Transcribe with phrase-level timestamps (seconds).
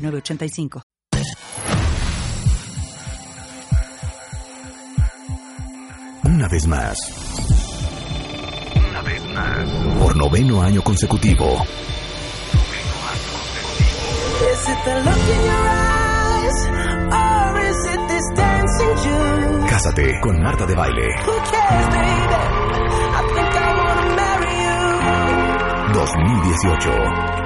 [0.00, 0.82] 906985.
[6.24, 6.98] Una vez más.
[8.90, 9.68] Una vez más.
[9.98, 11.62] Por noveno año consecutivo.
[14.52, 16.66] Is it the look in your eyes?
[17.12, 19.66] Or is it this dancing June?
[19.68, 21.08] Cásate con Marta de Baile.
[21.26, 22.34] Who cares, baby?
[23.12, 25.92] I think I wanna marry you.
[25.92, 27.39] 2018.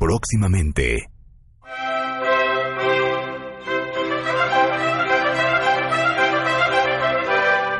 [0.00, 1.09] Próximamente.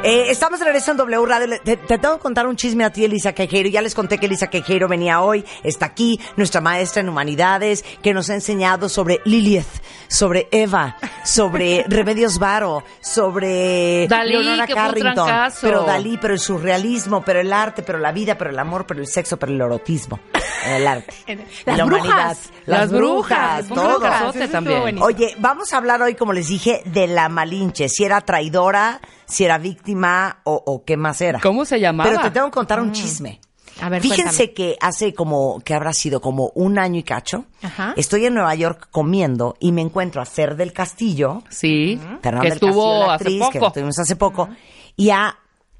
[0.02, 1.60] Eh, estamos de regreso en W Radio.
[1.62, 3.68] Te, te tengo que contar un chisme a ti, Elisa Quejeiro.
[3.68, 8.14] Ya les conté que Elisa Quejeiro venía hoy, está aquí, nuestra maestra en humanidades, que
[8.14, 9.66] nos ha enseñado sobre Lilith,
[10.08, 15.30] sobre Eva, sobre Remedios Varo, sobre Dalí, Leonora que fue un Carrington.
[15.60, 19.00] Pero Dalí, pero el surrealismo, pero el arte, pero la vida, pero el amor, pero
[19.00, 20.18] el sexo, pero el erotismo.
[20.66, 21.12] El arte.
[21.66, 22.04] Las la brujas.
[22.06, 22.36] humanidad.
[22.66, 24.48] Las, Las brujas, todo.
[24.50, 25.02] también.
[25.02, 27.88] Oye, vamos a hablar hoy, como les dije, de la Malinche.
[27.90, 29.00] Si era traidora,
[29.30, 31.40] si era víctima o, o qué más era.
[31.40, 32.10] ¿Cómo se llamaba?
[32.10, 33.40] Pero te tengo que contar un chisme.
[33.80, 37.94] A ver, Fíjense que hace como, que habrá sido como un año y cacho, Ajá.
[37.96, 42.50] estoy en Nueva York comiendo y me encuentro a Fer del Castillo, Sí, Fernanda que
[42.50, 43.72] del Castillo, estuvo la hace actriz, que poco.
[43.72, 44.48] tuvimos hace poco,
[44.96, 45.34] y a,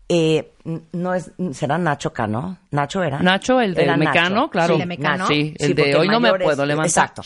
[0.09, 0.53] eh,
[0.93, 3.19] no es, será Nacho Cano, Nacho era.
[3.19, 4.51] Nacho, el del Mecano, Nacho.
[4.51, 4.75] claro.
[4.75, 5.27] Sí, de Mecano.
[5.27, 6.87] Sí, el de hoy no me es- puedo levantar.
[6.89, 7.23] Exacto.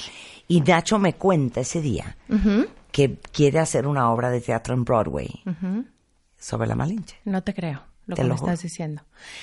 [0.48, 2.16] Y Nacho me cuenta ese día
[2.90, 5.30] que quiere hacer una obra de teatro en Broadway
[6.44, 7.16] sobre la Malinche.
[7.24, 8.52] No te creo lo Te que lo me juro.
[8.52, 9.02] estás diciendo.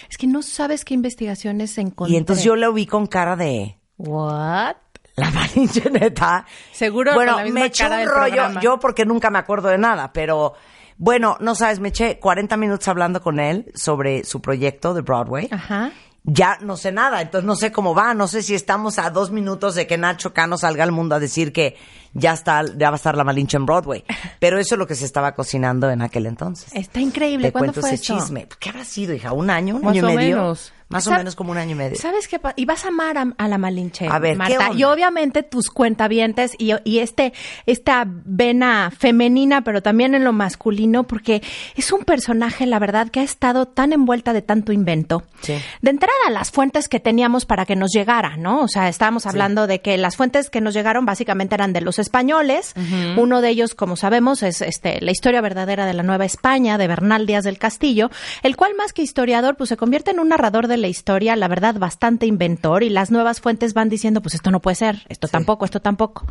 [0.10, 2.14] Es que no sabes qué investigaciones encontré.
[2.14, 4.76] Y entonces yo lo vi con cara de What?
[5.16, 6.46] la Malinche neta.
[6.72, 8.62] Seguro Bueno, con la misma me eché cara un del rollo, programa.
[8.62, 10.54] yo porque nunca me acuerdo de nada, pero
[10.98, 15.48] bueno, no sabes, me eché 40 minutos hablando con él sobre su proyecto de Broadway.
[15.52, 15.92] Ajá.
[16.24, 19.32] Ya no sé nada, entonces no sé cómo va, no sé si estamos a dos
[19.32, 21.78] minutos de que Nacho Cano salga al mundo a decir que
[22.14, 24.04] ya está, ya va a estar la Malinche en Broadway.
[24.40, 26.72] Pero eso es lo que se estaba cocinando en aquel entonces.
[26.76, 27.48] Está increíble.
[27.48, 28.48] Te ¿Cuándo cuento fue ese chisme.
[28.60, 29.34] ¿Qué habrá sido, hija?
[29.34, 29.78] ¿Un año?
[29.78, 30.36] ¿Un Más año o y medio?
[30.38, 30.74] menos.
[30.92, 31.96] Más o menos como un año y medio.
[31.98, 32.40] ¿Sabes qué?
[32.56, 34.68] Y vas a amar a, a la Malinche, A ver, ¿qué Marta.
[34.70, 34.80] onda?
[34.80, 37.34] Y obviamente tus cuentavientes y, y este,
[37.66, 41.42] esta vena femenina, pero también en lo masculino, porque
[41.76, 45.24] es un personaje, la verdad, que ha estado tan envuelta de tanto invento.
[45.42, 45.54] Sí.
[45.82, 48.62] De entrada, las fuentes que teníamos para que nos llegara, ¿no?
[48.62, 52.00] O sea, estábamos hablando de que las fuentes que nos llegaron básicamente eran de los
[52.00, 52.74] españoles.
[53.18, 56.88] Uno de ellos, como sabemos, es este, la historia verdadera de la Nueva España, de
[56.88, 58.10] Bernal Díaz del Castillo,
[58.44, 61.48] el cual más que historiador, pues se convierte en un narrador de la historia, la
[61.48, 65.28] verdad, bastante inventor, y las nuevas fuentes van diciendo, pues esto no puede ser, esto
[65.28, 66.26] tampoco, esto tampoco.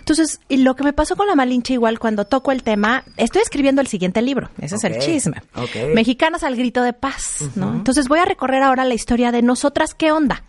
[0.00, 3.42] Entonces, y lo que me pasó con la Malinche igual cuando toco el tema, estoy
[3.42, 5.42] escribiendo el siguiente libro, ese es el chisme.
[5.94, 7.72] Mexicanas al grito de paz, ¿no?
[7.72, 10.44] Entonces voy a recorrer ahora la historia de nosotras, ¿qué onda?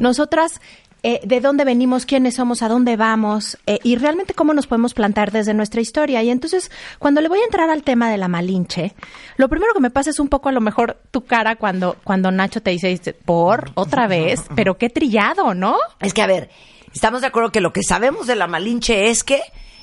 [0.00, 0.60] Nosotras,
[1.06, 2.06] eh, ¿de dónde venimos?
[2.06, 2.62] ¿Quiénes somos?
[2.62, 3.58] ¿A dónde vamos?
[3.66, 6.22] Eh, y realmente cómo nos podemos plantar desde nuestra historia.
[6.22, 8.94] Y entonces, cuando le voy a entrar al tema de la Malinche,
[9.36, 12.30] lo primero que me pasa es un poco a lo mejor tu cara cuando, cuando
[12.30, 15.76] Nacho te dice, por, otra vez, pero qué trillado, ¿no?
[16.00, 16.48] Es que, a ver,
[16.94, 19.42] estamos de acuerdo que lo que sabemos de la Malinche es que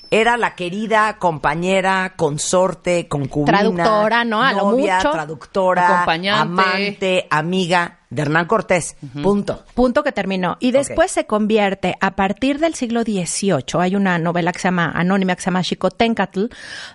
[0.09, 4.41] era la querida compañera, consorte, concubina, Traductora, ¿no?
[4.41, 5.11] A lo novia, mucho.
[5.11, 6.41] traductora, Acompañante.
[6.41, 8.95] amante, amiga de Hernán Cortés.
[9.23, 9.63] Punto.
[9.73, 10.57] Punto que terminó.
[10.59, 14.91] Y después se convierte, a partir del siglo XVIII, hay una novela que se llama,
[14.93, 16.45] anónima, que se llama Xicoténcatl,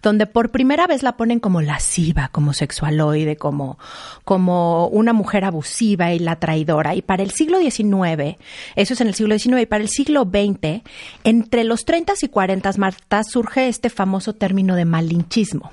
[0.03, 3.79] donde por primera vez la ponen como lasciva, como sexualoide, como,
[4.25, 6.95] como una mujer abusiva y la traidora.
[6.95, 8.37] Y para el siglo XIX,
[8.77, 10.83] eso es en el siglo XIX, y para el siglo XX,
[11.25, 15.73] entre los 30 y 40, Marta, surge este famoso término de malinchismo.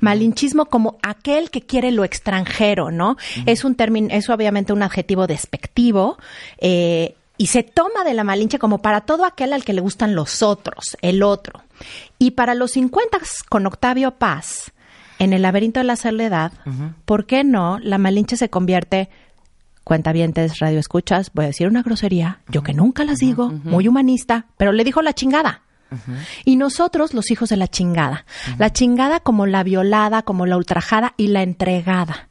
[0.00, 3.16] Malinchismo como aquel que quiere lo extranjero, ¿no?
[3.46, 6.18] Es un término, es obviamente un adjetivo despectivo,
[6.58, 10.14] eh, y se toma de la malinche como para todo aquel al que le gustan
[10.14, 11.62] los otros, el otro.
[12.18, 13.18] Y para los 50
[13.48, 14.72] con Octavio Paz,
[15.18, 16.52] en el laberinto de la soledad,
[17.04, 19.08] ¿por qué no la malinche se convierte
[19.84, 24.46] cuentavientes, radio escuchas, voy a decir una grosería, yo que nunca las digo, muy humanista,
[24.56, 25.62] pero le dijo la chingada.
[26.44, 28.24] Y nosotros, los hijos de la chingada.
[28.58, 32.30] La chingada como la violada, como la ultrajada y la entregada.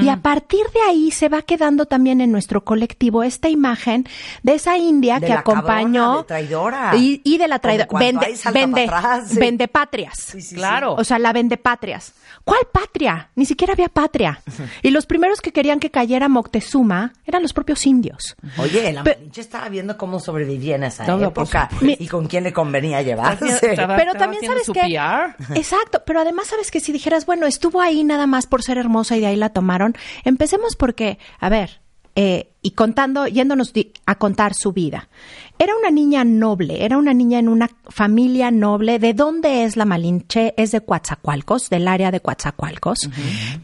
[0.00, 4.06] Y a partir de ahí se va quedando también en nuestro colectivo esta imagen
[4.42, 6.96] de esa india De que la acompañó cabrona, de traidora.
[6.96, 9.38] y, y de la traidora Como vende hay vende, atrás, sí.
[9.38, 10.14] vende patrias.
[10.18, 10.94] Sí, sí, Claro.
[10.94, 12.12] O sea, la vende patrias.
[12.44, 13.30] ¿Cuál patria?
[13.36, 14.40] Ni siquiera había patria.
[14.82, 18.36] Y los primeros que querían que cayera Moctezuma eran los propios indios.
[18.58, 22.52] Oye, la Pe- Malinche estaba viendo cómo sobrevivía en esa época y con quién le
[22.52, 23.48] convenía llevarse.
[23.70, 25.56] Estaba- pero estaba también sabes que PR.
[25.58, 29.16] exacto pero además sabes que si dijeras bueno estuvo ahí nada más por ser hermosa
[29.16, 29.94] y de ahí la tomaron.
[30.24, 31.80] Empecemos porque a ver
[32.16, 33.72] eh, y contando yéndonos
[34.06, 35.08] a contar su vida.
[35.58, 38.98] Era una niña noble era una niña en una familia noble.
[39.00, 43.08] De dónde es la Malinche es de Coatzacoalcos del área de Coatzacoalcos.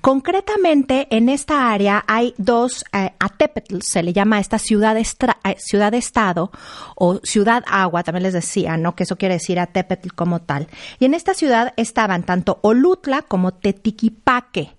[0.01, 5.39] Concretamente en esta área hay dos eh, Atepetl se le llama a esta ciudad estra-
[5.45, 6.51] eh, ciudad estado
[6.97, 10.67] o ciudad agua también les decía no que eso quiere decir Atepetl como tal.
[10.99, 14.73] Y en esta ciudad estaban tanto Olutla como Tetiquipaque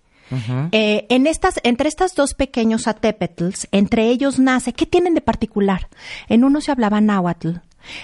[0.71, 5.89] eh, en estas, entre estas dos pequeños atepetls, entre ellos nace, ¿qué tienen de particular?
[6.29, 7.49] En uno se hablaba náhuatl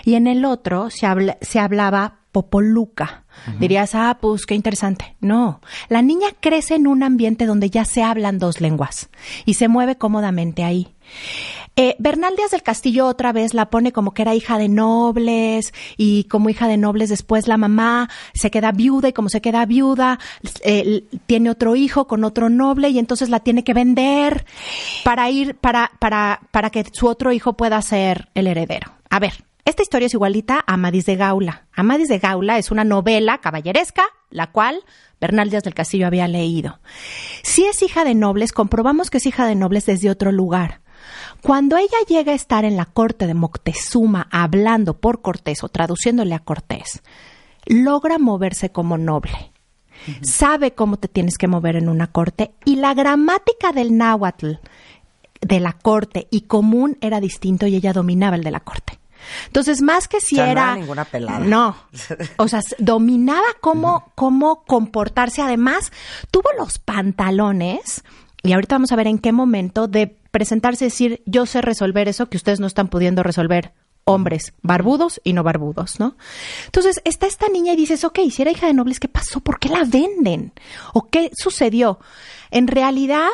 [0.06, 3.24] y en el otro se, habla- se hablaba popoluca.
[3.60, 5.16] Dirías, ah, pues qué interesante.
[5.22, 9.10] No, la niña crece en un ambiente donde ya se hablan dos lenguas
[9.46, 10.96] y se mueve cómodamente ahí.
[11.80, 15.76] Eh, Bernal Díaz del Castillo otra vez la pone como que era hija de nobles
[15.96, 19.64] y como hija de nobles después la mamá se queda viuda y como se queda
[19.68, 20.18] viuda
[20.64, 24.48] eh, tiene otro hijo con otro noble y entonces la tiene que vender
[25.04, 28.94] para ir para para para que su otro hijo pueda ser el heredero.
[29.12, 31.68] A ver, esta historia es igualita a Amadís de Gaula.
[31.74, 34.84] Amadís de Gaula es una novela caballeresca, la cual
[35.22, 36.80] Bernal Díaz del Castillo había leído.
[37.44, 40.82] Si es hija de nobles, comprobamos que es hija de nobles desde otro lugar.
[41.42, 46.36] Cuando ella llega a estar en la corte de Moctezuma hablando por Cortés o traduciéndole
[46.36, 47.02] a Cortés,
[47.66, 49.52] logra moverse como noble.
[50.22, 54.54] Sabe cómo te tienes que mover en una corte y la gramática del náhuatl
[55.42, 59.00] de la corte y común era distinto y ella dominaba el de la corte.
[59.48, 60.64] Entonces, más que si O sea, no era...
[60.64, 61.40] era ninguna pelada.
[61.40, 61.76] No.
[62.38, 65.42] O sea, dominaba cómo, cómo comportarse.
[65.42, 65.92] Además,
[66.32, 68.04] tuvo los pantalones,
[68.44, 72.08] y ahorita vamos a ver en qué momento, de presentarse y decir, yo sé resolver
[72.08, 73.74] eso que ustedes no están pudiendo resolver.
[74.04, 76.16] Hombres, barbudos y no barbudos, ¿no?
[76.66, 79.40] Entonces, está esta niña y dices, ok, si era hija de nobles, ¿qué pasó?
[79.40, 80.54] ¿Por qué la venden?
[80.94, 82.00] ¿O qué sucedió?
[82.52, 83.32] En realidad,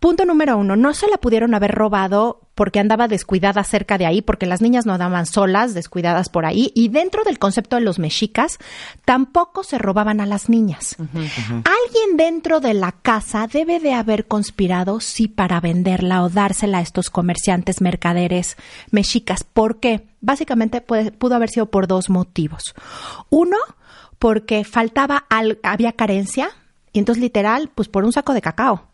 [0.00, 4.20] Punto número uno, no se la pudieron haber robado porque andaba descuidada cerca de ahí,
[4.20, 7.98] porque las niñas no andaban solas, descuidadas por ahí, y dentro del concepto de los
[7.98, 8.58] mexicas,
[9.06, 10.94] tampoco se robaban a las niñas.
[10.98, 16.82] Alguien dentro de la casa debe de haber conspirado, sí, para venderla o dársela a
[16.82, 18.58] estos comerciantes mercaderes
[18.90, 19.42] mexicas.
[19.42, 20.06] ¿Por qué?
[20.20, 22.74] Básicamente puede- pudo haber sido por dos motivos.
[23.30, 23.56] Uno,
[24.18, 26.50] porque faltaba, al- había carencia,
[26.92, 28.89] y entonces literal, pues por un saco de cacao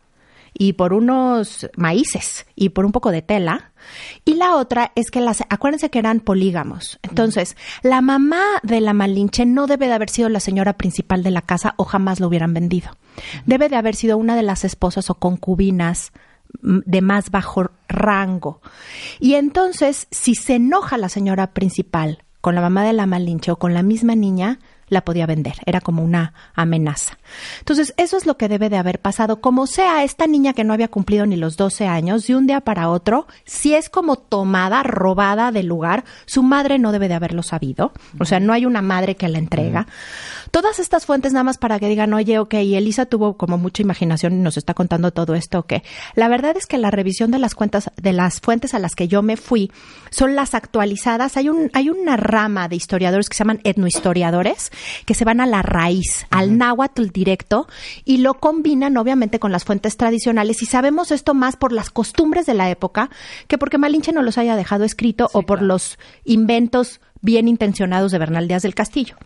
[0.58, 3.72] y por unos maíces y por un poco de tela.
[4.24, 6.98] Y la otra es que las, acuérdense que eran polígamos.
[7.02, 11.30] Entonces, la mamá de la Malinche no debe de haber sido la señora principal de
[11.30, 12.90] la casa o jamás lo hubieran vendido.
[13.44, 16.12] Debe de haber sido una de las esposas o concubinas
[16.62, 18.60] mm, de más bajo rango.
[19.20, 23.56] Y entonces, si se enoja la señora principal con la mamá de la Malinche o
[23.56, 25.54] con la misma niña, la podía vender.
[25.66, 27.18] Era como una amenaza.
[27.58, 29.40] Entonces, eso es lo que debe de haber pasado.
[29.40, 32.60] Como sea, esta niña que no había cumplido ni los 12 años, de un día
[32.60, 37.42] para otro, si es como tomada, robada del lugar, su madre no debe de haberlo
[37.42, 37.92] sabido.
[38.18, 39.86] O sea, no hay una madre que la entrega.
[40.50, 43.82] Todas estas fuentes nada más para que digan, oye, ok, y Elisa tuvo como mucha
[43.82, 45.74] imaginación y nos está contando todo esto, ok.
[46.14, 49.08] La verdad es que la revisión de las cuentas, de las fuentes a las que
[49.08, 49.70] yo me fui,
[50.10, 51.36] son las actualizadas.
[51.36, 54.70] Hay un, hay una rama de historiadores que se llaman etnohistoriadores,
[55.04, 57.66] que se van a la raíz, al náhuatl directo,
[58.04, 60.62] y lo combinan obviamente con las fuentes tradicionales.
[60.62, 63.10] Y sabemos esto más por las costumbres de la época
[63.48, 68.18] que porque Malinche no los haya dejado escrito o por los inventos bien intencionados de
[68.18, 69.16] Bernal Díaz del Castillo.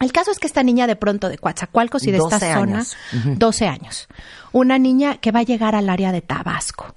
[0.00, 2.76] El caso es que esta niña de pronto de Coatzacoalcos y de esta 12 zona,
[2.76, 2.96] años.
[3.38, 4.08] 12 años,
[4.52, 6.94] una niña que va a llegar al área de Tabasco.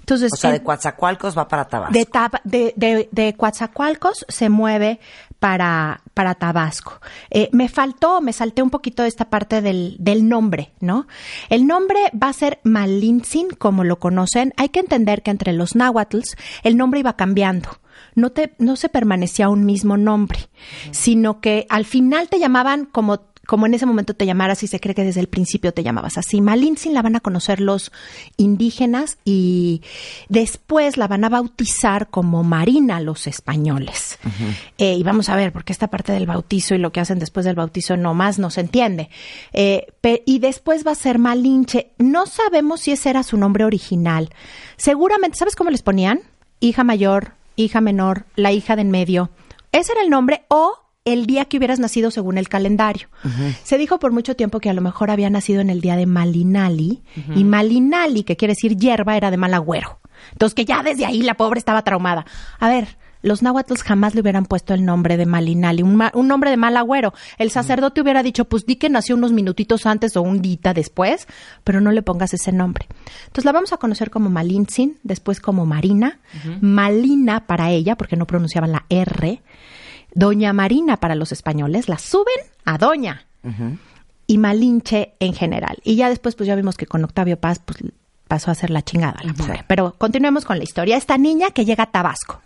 [0.00, 1.92] Entonces, O sea, de Coatzacoalcos va para Tabasco.
[1.94, 5.00] de, Taba- de, de, de Coatzacoalcos se mueve
[5.38, 7.00] para, para Tabasco.
[7.30, 11.06] Eh, me faltó, me salté un poquito esta parte del, del nombre, ¿no?
[11.48, 14.52] El nombre va a ser Malintzin, como lo conocen.
[14.56, 17.70] Hay que entender que entre los náhuatls el nombre iba cambiando.
[18.14, 20.38] No, te, no se permanecía un mismo nombre,
[20.90, 24.80] sino que al final te llamaban como como en ese momento te llamaras y se
[24.80, 26.40] cree que desde el principio te llamabas así.
[26.40, 27.92] Malintzin la van a conocer los
[28.36, 29.82] indígenas y
[30.28, 34.18] después la van a bautizar como Marina los españoles.
[34.78, 37.44] Eh, y vamos a ver, porque esta parte del bautizo y lo que hacen después
[37.44, 39.10] del bautizo no más no se entiende.
[39.52, 39.86] Eh,
[40.24, 41.90] y después va a ser Malinche.
[41.98, 44.30] No sabemos si ese era su nombre original.
[44.76, 46.20] Seguramente, ¿sabes cómo les ponían?
[46.60, 49.30] Hija mayor, hija menor, la hija de en medio.
[49.72, 53.08] Ese era el nombre o el día que hubieras nacido según el calendario.
[53.64, 56.06] Se dijo por mucho tiempo que a lo mejor había nacido en el día de
[56.06, 57.02] Malinali
[57.34, 60.00] y Malinali, que quiere decir hierba, era de mal agüero.
[60.32, 62.24] Entonces que ya desde ahí la pobre estaba traumada.
[62.60, 66.28] A ver, los náhuatls jamás le hubieran puesto el nombre de Malinali, un, ma- un
[66.28, 67.14] nombre de mal agüero.
[67.38, 71.26] El sacerdote hubiera dicho, pues di que nació unos minutitos antes o un dita después,
[71.64, 72.86] pero no le pongas ese nombre.
[73.26, 76.18] Entonces la vamos a conocer como Malintzin, después como Marina,
[76.60, 79.40] Malina para ella, porque no pronunciaban la R,
[80.14, 83.26] Doña Marina para los españoles, la suben a Doña.
[84.26, 85.78] Y Malinche en general.
[85.84, 87.78] Y ya después, pues ya vimos que con Octavio Paz, pues
[88.28, 89.64] pasó a ser la chingada, la pobre.
[89.66, 90.96] Pero continuemos con la historia.
[90.96, 92.40] Esta niña que llega a Tabasco,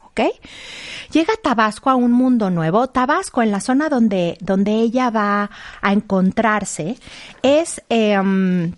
[1.12, 2.88] Llega a Tabasco a un mundo nuevo.
[2.88, 6.96] Tabasco, en la zona donde, donde ella va a encontrarse,
[7.42, 7.82] es...
[7.88, 8.72] em,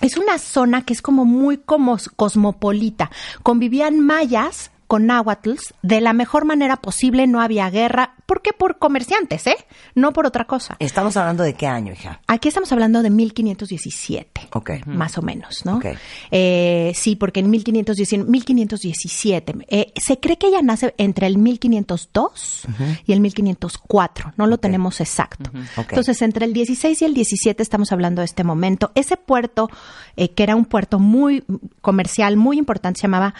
[0.00, 3.10] es una zona que es como muy como cosmopolita.
[3.42, 8.14] Convivían mayas con náhuatls de la mejor manera posible, no había guerra.
[8.24, 8.52] ¿Por qué?
[8.54, 9.56] Por comerciantes, ¿eh?
[9.94, 10.76] No por otra cosa.
[10.78, 12.20] Estamos hablando de qué año, hija.
[12.26, 14.48] Aquí estamos hablando de 1517.
[14.54, 14.70] Ok.
[14.86, 15.76] Más o menos, ¿no?
[15.76, 15.86] Ok.
[16.30, 22.66] Eh, sí, porque en 1517, 1517 eh, se cree que ella nace entre el 1502
[23.06, 24.32] y el 1504.
[24.38, 25.50] No lo tenemos exacto.
[25.76, 25.90] Ok.
[25.90, 28.90] Entonces, entre el 16 y el 17 estamos hablando de este momento.
[28.94, 29.68] Ese puerto,
[30.16, 31.44] eh, que era un puerto muy
[31.82, 33.34] comercial, muy importante, se llamaba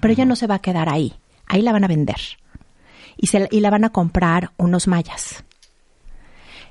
[0.00, 1.14] Pero ella no se va a quedar ahí.
[1.46, 2.16] Ahí la van a vender.
[3.16, 5.44] Y, se, la- y la van a comprar unos mayas.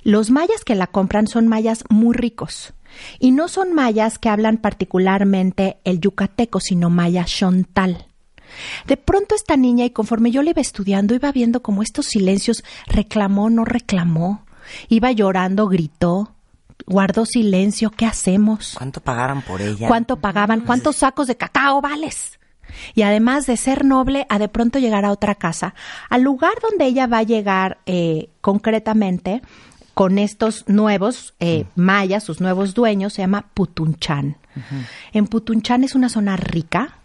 [0.03, 2.73] Los mayas que la compran son mayas muy ricos.
[3.19, 8.05] Y no son mayas que hablan particularmente el yucateco, sino maya chontal.
[8.85, 12.63] De pronto esta niña, y conforme yo le iba estudiando, iba viendo como estos silencios,
[12.87, 14.45] reclamó, no reclamó,
[14.87, 16.35] iba llorando, gritó,
[16.85, 18.75] guardó silencio, ¿qué hacemos?
[18.77, 19.87] ¿Cuánto pagaron por ella?
[19.87, 20.61] ¿Cuánto pagaban?
[20.61, 22.39] ¿Cuántos sacos de cacao vales?
[22.93, 25.75] Y además de ser noble, a de pronto llegar a otra casa,
[26.09, 29.41] al lugar donde ella va a llegar eh, concretamente
[29.93, 34.37] con estos nuevos eh, mayas, sus nuevos dueños, se llama Putunchán.
[35.11, 36.99] En Putunchán es una zona rica,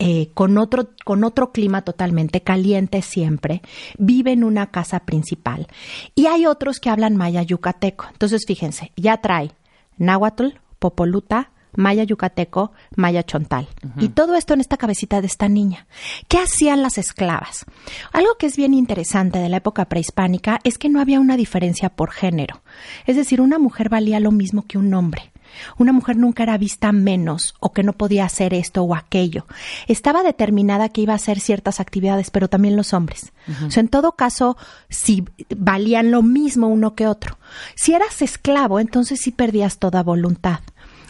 [0.00, 3.62] eh, con, otro, con otro clima totalmente caliente siempre,
[3.96, 5.68] vive en una casa principal.
[6.16, 8.06] Y hay otros que hablan maya yucateco.
[8.10, 9.52] Entonces, fíjense, ya trae
[9.98, 13.68] náhuatl, popoluta, maya yucateco, maya chontal.
[13.98, 15.86] Y todo esto en esta cabecita de esta niña.
[16.28, 17.64] ¿Qué hacían las esclavas?
[18.12, 21.88] Algo que es bien interesante de la época prehispánica es que no había una diferencia
[21.90, 22.62] por género.
[23.06, 25.32] Es decir, una mujer valía lo mismo que un hombre.
[25.78, 29.46] Una mujer nunca era vista menos o que no podía hacer esto o aquello.
[29.86, 33.32] Estaba determinada que iba a hacer ciertas actividades, pero también los hombres.
[33.66, 34.56] O sea, en todo caso,
[34.88, 35.24] si
[35.56, 37.38] valían lo mismo uno que otro.
[37.74, 40.60] Si eras esclavo, entonces sí perdías toda voluntad.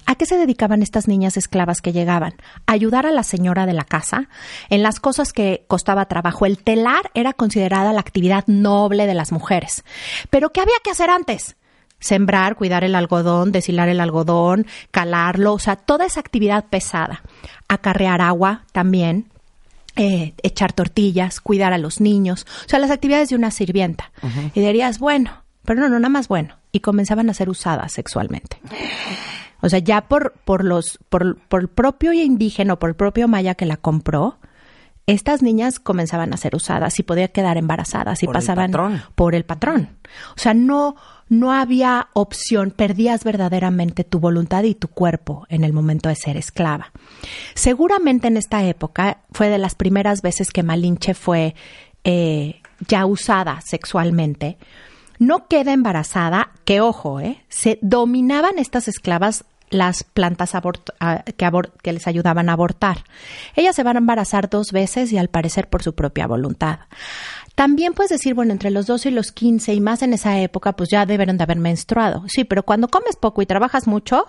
[0.06, 2.34] ¿A qué se dedicaban estas niñas esclavas que llegaban?
[2.66, 4.28] Ayudar a la señora de la casa
[4.68, 6.46] en las cosas que costaba trabajo.
[6.46, 9.84] El telar era considerada la actividad noble de las mujeres.
[10.30, 11.56] Pero ¿qué había que hacer antes?
[12.00, 17.22] Sembrar, cuidar el algodón, deshilar el algodón, calarlo, o sea, toda esa actividad pesada.
[17.68, 19.30] Acarrear agua también,
[19.94, 24.10] eh, echar tortillas, cuidar a los niños, o sea, las actividades de una sirvienta.
[24.54, 26.56] Y dirías, bueno, pero no, no, nada más bueno.
[26.72, 28.58] Y comenzaban a ser usadas sexualmente.
[29.62, 33.28] O sea, ya por, por los, por, por el propio indígena o por el propio
[33.28, 34.38] maya que la compró,
[35.06, 39.44] estas niñas comenzaban a ser usadas y podían quedar embarazadas y Por pasaban por el
[39.44, 39.96] patrón.
[40.36, 40.94] O sea, no,
[41.28, 46.36] no había opción, perdías verdaderamente tu voluntad y tu cuerpo en el momento de ser
[46.36, 46.92] esclava.
[47.54, 51.56] Seguramente en esta época fue de las primeras veces que Malinche fue
[52.04, 54.56] eh, ya usada sexualmente.
[55.18, 57.42] No queda embarazada, que ojo, ¿eh?
[57.48, 60.52] Se dominaban estas esclavas las plantas
[61.36, 61.50] que,
[61.82, 63.04] que les ayudaban a abortar.
[63.56, 66.80] Ellas se van a embarazar dos veces y al parecer por su propia voluntad.
[67.54, 70.72] También puedes decir, bueno, entre los 12 y los 15 y más en esa época,
[70.72, 72.24] pues ya debieron de haber menstruado.
[72.28, 74.26] Sí, pero cuando comes poco y trabajas mucho,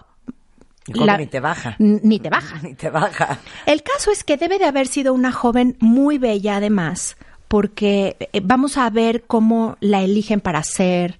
[0.87, 1.75] la- ni te baja.
[1.79, 2.59] ni te baja.
[2.63, 3.39] Ni te baja.
[3.65, 7.15] El caso es que debe de haber sido una joven muy bella además,
[7.47, 11.17] porque eh, vamos a ver cómo la eligen para ser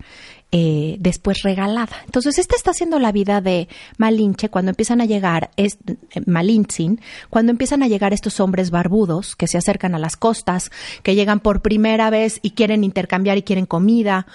[0.55, 1.97] eh, después regalada.
[2.05, 3.67] Entonces, esta está haciendo la vida de
[3.97, 5.69] Malinche cuando empiezan a llegar, eh,
[6.27, 10.69] Malintzin, cuando empiezan a llegar estos hombres barbudos que se acercan a las costas,
[11.01, 14.27] que llegan por primera vez y quieren intercambiar y quieren comida.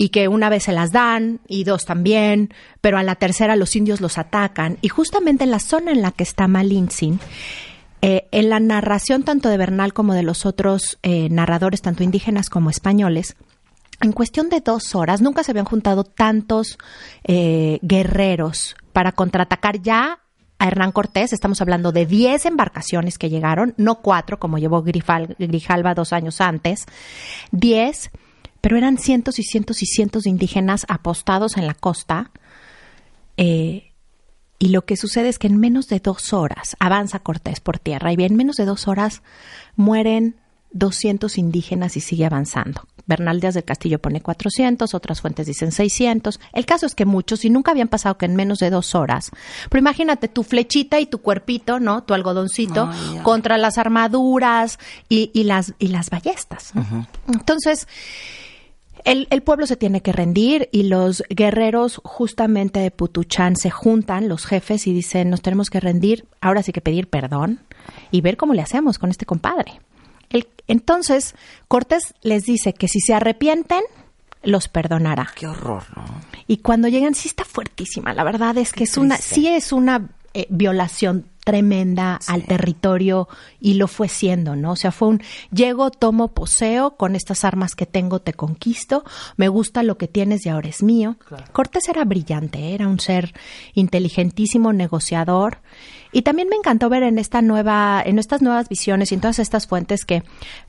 [0.00, 3.74] y que una vez se las dan y dos también, pero a la tercera los
[3.74, 4.78] indios los atacan.
[4.80, 7.18] Y justamente en la zona en la que está Malintzin,
[8.00, 12.48] eh, en la narración tanto de Bernal como de los otros eh, narradores, tanto indígenas
[12.48, 13.34] como españoles,
[14.00, 16.78] en cuestión de dos horas nunca se habían juntado tantos
[17.24, 20.20] eh, guerreros para contraatacar ya
[20.58, 21.32] a Hernán Cortés.
[21.32, 26.40] Estamos hablando de 10 embarcaciones que llegaron, no cuatro como llevó Grifal- Grijalva dos años
[26.40, 26.86] antes,
[27.52, 28.10] 10,
[28.60, 32.30] pero eran cientos y cientos y cientos de indígenas apostados en la costa.
[33.36, 33.92] Eh,
[34.60, 38.12] y lo que sucede es que en menos de dos horas avanza Cortés por tierra
[38.12, 39.22] y en menos de dos horas
[39.76, 40.40] mueren
[40.72, 42.82] 200 indígenas y sigue avanzando.
[43.08, 46.38] Bernal Díaz del Castillo pone 400, otras fuentes dicen 600.
[46.52, 49.30] El caso es que muchos, y nunca habían pasado que en menos de dos horas.
[49.68, 52.04] Pero imagínate tu flechita y tu cuerpito, ¿no?
[52.04, 52.88] Tu algodoncito
[53.22, 56.72] contra las armaduras y, y las, y las ballestas.
[57.26, 57.88] Entonces,
[59.04, 64.28] el, el pueblo se tiene que rendir y los guerreros justamente de Putuchán se juntan,
[64.28, 67.60] los jefes, y dicen, nos tenemos que rendir, ahora sí que pedir perdón
[68.10, 69.80] y ver cómo le hacemos con este compadre.
[70.30, 71.34] El- entonces,
[71.68, 73.82] Cortés les dice que si se arrepienten,
[74.42, 75.28] los perdonará.
[75.34, 76.04] Qué horror, ¿no?
[76.46, 78.12] Y cuando llegan, sí está fuertísima.
[78.14, 83.26] La verdad es que es una, sí es una eh, violación tremenda al territorio
[83.58, 84.72] y lo fue siendo, ¿no?
[84.72, 89.02] O sea, fue un llego, tomo, poseo, con estas armas que tengo te conquisto,
[89.38, 91.16] me gusta lo que tienes y ahora es mío.
[91.52, 93.32] Cortés era brillante, era un ser
[93.74, 95.58] inteligentísimo, negociador.
[96.12, 99.38] Y también me encantó ver en esta nueva, en estas nuevas visiones y en todas
[99.38, 100.22] estas fuentes que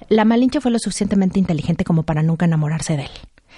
[0.10, 3.12] la Malinche fue lo suficientemente inteligente como para nunca enamorarse de él.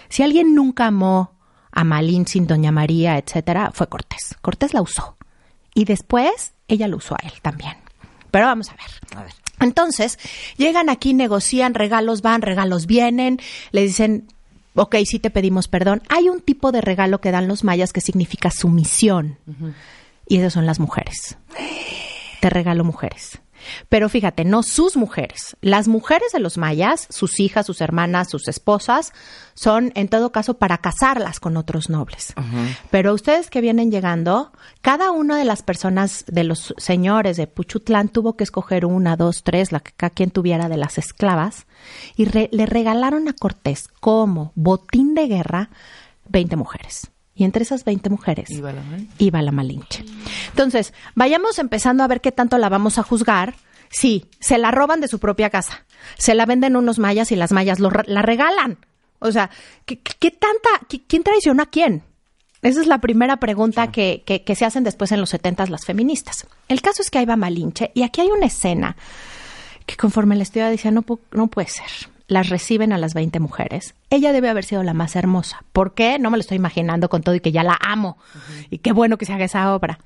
[0.09, 1.31] Si alguien nunca amó
[1.71, 4.35] a Malintzin, Doña María, etcétera, fue Cortés.
[4.41, 5.17] Cortés la usó.
[5.73, 7.73] Y después ella lo usó a él también.
[8.29, 9.17] Pero vamos a ver.
[9.17, 9.33] A ver.
[9.59, 10.19] Entonces,
[10.57, 13.39] llegan aquí, negocian, regalos van, regalos vienen,
[13.71, 14.27] le dicen,
[14.73, 16.01] ok, sí te pedimos perdón.
[16.09, 19.37] Hay un tipo de regalo que dan los mayas que significa sumisión.
[20.31, 21.37] Y esas son las mujeres.
[22.41, 23.39] Te regalo mujeres.
[23.89, 25.55] Pero fíjate, no sus mujeres.
[25.61, 29.13] Las mujeres de los mayas, sus hijas, sus hermanas, sus esposas,
[29.53, 32.33] son en todo caso para casarlas con otros nobles.
[32.89, 38.09] Pero ustedes que vienen llegando, cada una de las personas de los señores de Puchutlán
[38.09, 41.67] tuvo que escoger una, dos, tres, la que cada quien tuviera de las esclavas,
[42.15, 45.69] y re- le regalaron a Cortés como botín de guerra
[46.29, 47.11] 20 mujeres.
[47.41, 48.49] Y entre esas 20 mujeres
[49.17, 50.05] iba la Malinche.
[50.49, 53.55] Entonces, vayamos empezando a ver qué tanto la vamos a juzgar.
[53.89, 55.83] Sí, se la roban de su propia casa.
[56.19, 58.77] Se la venden unos mayas y las mayas lo la regalan.
[59.17, 59.49] O sea,
[59.87, 62.03] ¿qué, qué- tanta, qué- quién traiciona a quién?
[62.61, 65.83] Esa es la primera pregunta que, que- que se hacen después en los setentas las
[65.85, 66.45] feministas.
[66.67, 68.95] El caso es que ahí va Malinche y aquí hay una escena
[69.87, 71.89] que conforme le estoy diciendo, no, no puede ser.
[72.31, 73.93] Las reciben a las 20 mujeres.
[74.09, 75.65] Ella debe haber sido la más hermosa.
[75.73, 76.17] ¿Por qué?
[76.17, 78.17] No me lo estoy imaginando con todo y que ya la amo.
[78.69, 79.99] Y qué bueno que se haga esa obra.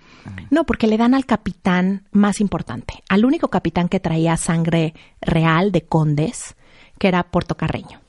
[0.50, 5.72] No, porque le dan al capitán más importante, al único capitán que traía sangre real
[5.72, 6.56] de condes,
[6.98, 8.02] que era Portocarreño.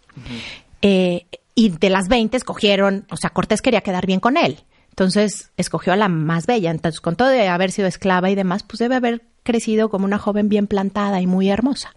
[0.81, 4.65] Eh, y de las 20 escogieron, o sea, Cortés quería quedar bien con él.
[4.89, 6.71] Entonces escogió a la más bella.
[6.71, 10.19] Entonces, con todo de haber sido esclava y demás, pues debe haber crecido como una
[10.19, 11.95] joven bien plantada y muy hermosa.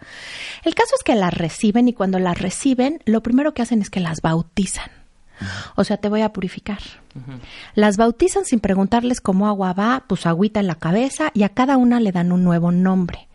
[0.63, 3.89] El caso es que las reciben y cuando las reciben, lo primero que hacen es
[3.89, 4.89] que las bautizan.
[5.75, 6.79] O sea, te voy a purificar.
[7.75, 11.77] Las bautizan sin preguntarles cómo agua va, pues agüita en la cabeza y a cada
[11.77, 13.27] una le dan un nuevo nombre.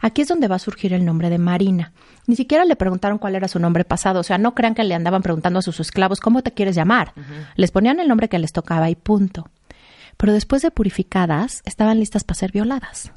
[0.00, 1.92] Aquí es donde va a surgir el nombre de Marina.
[2.26, 4.20] Ni siquiera le preguntaron cuál era su nombre pasado.
[4.20, 7.12] O sea, no crean que le andaban preguntando a sus esclavos cómo te quieres llamar.
[7.56, 9.48] Les ponían el nombre que les tocaba y punto.
[10.16, 13.12] Pero después de purificadas, estaban listas para ser violadas.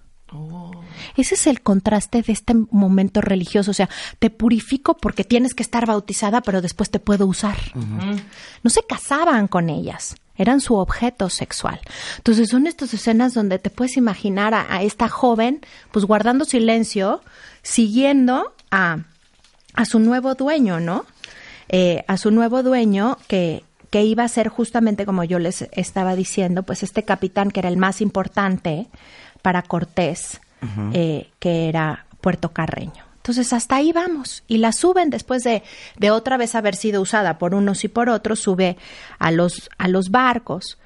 [1.15, 3.71] Ese es el contraste de este momento religioso.
[3.71, 3.89] O sea,
[4.19, 7.57] te purifico porque tienes que estar bautizada, pero después te puedo usar.
[8.63, 10.15] No se casaban con ellas.
[10.35, 11.81] Eran su objeto sexual.
[12.17, 15.59] Entonces son estas escenas donde te puedes imaginar a, a esta joven,
[15.91, 17.21] pues guardando silencio,
[17.61, 18.99] siguiendo a,
[19.73, 21.05] a su nuevo dueño, ¿no?
[21.67, 26.15] Eh, a su nuevo dueño que, que iba a ser justamente como yo les estaba
[26.15, 28.87] diciendo, pues este capitán que era el más importante
[29.41, 30.41] para Cortés,
[30.93, 33.05] eh, que era Puerto Carreño.
[33.17, 35.61] Entonces hasta ahí vamos y la suben después de,
[35.97, 38.77] de otra vez haber sido usada por unos y por otros, sube
[39.19, 40.77] a los, a los barcos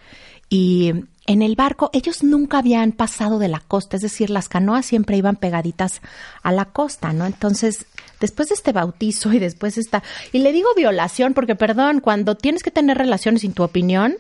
[0.50, 0.94] y
[1.26, 5.16] en el barco ellos nunca habían pasado de la costa, es decir, las canoas siempre
[5.16, 6.02] iban pegaditas
[6.42, 7.26] a la costa, ¿no?
[7.26, 7.86] Entonces,
[8.20, 12.36] después de este bautizo y después de esta, y le digo violación porque, perdón, cuando
[12.36, 14.18] tienes que tener relaciones sin tu opinión,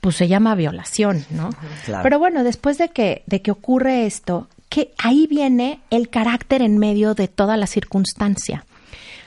[0.00, 1.50] pues se llama violación, ¿no?
[1.84, 2.02] Claro.
[2.02, 6.78] Pero bueno, después de que, de que ocurre esto, que ahí viene el carácter en
[6.78, 8.64] medio de toda la circunstancia.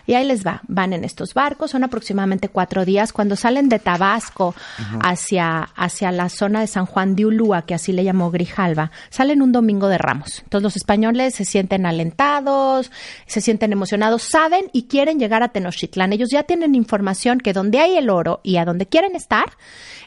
[0.08, 3.12] Y ahí les va, van en estos barcos, son aproximadamente cuatro días.
[3.14, 4.54] Cuando salen de Tabasco
[5.02, 9.42] hacia, hacia la zona de San Juan de Ulúa, que así le llamó Grijalva, salen
[9.42, 10.40] un domingo de ramos.
[10.44, 12.92] Entonces los españoles se sienten alentados,
[13.26, 16.14] se sienten emocionados, saben y quieren llegar a Tenochtitlán.
[16.14, 19.46] Ellos ya tienen información que donde hay el oro y a donde quieren estar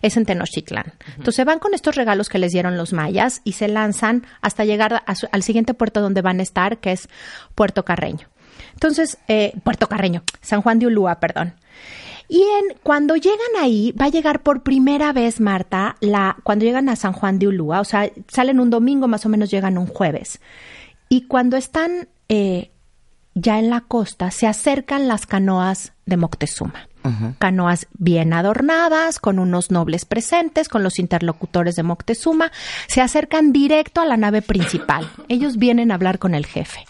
[0.03, 0.93] es en Tenochtitlán.
[1.17, 5.03] Entonces van con estos regalos que les dieron los mayas y se lanzan hasta llegar
[5.15, 7.09] su- al siguiente puerto donde van a estar, que es
[7.55, 8.29] Puerto Carreño.
[8.79, 11.55] Entonces, eh, Puerto Carreño, San Juan de Ulúa, perdón.
[12.29, 16.89] Y en, cuando llegan ahí, va a llegar por primera vez, Marta, la, cuando llegan
[16.89, 19.89] a San Juan de Ulúa, o sea, salen un domingo, más o menos llegan un
[19.89, 20.41] jueves.
[21.09, 22.71] Y cuando están eh,
[23.35, 26.89] ya en la costa, se acercan las canoas de Moctezuma.
[27.39, 32.51] Canoas bien adornadas, con unos nobles presentes, con los interlocutores de Moctezuma.
[32.87, 35.09] Se acercan directo a la nave principal.
[35.29, 36.85] Ellos vienen a hablar con el jefe.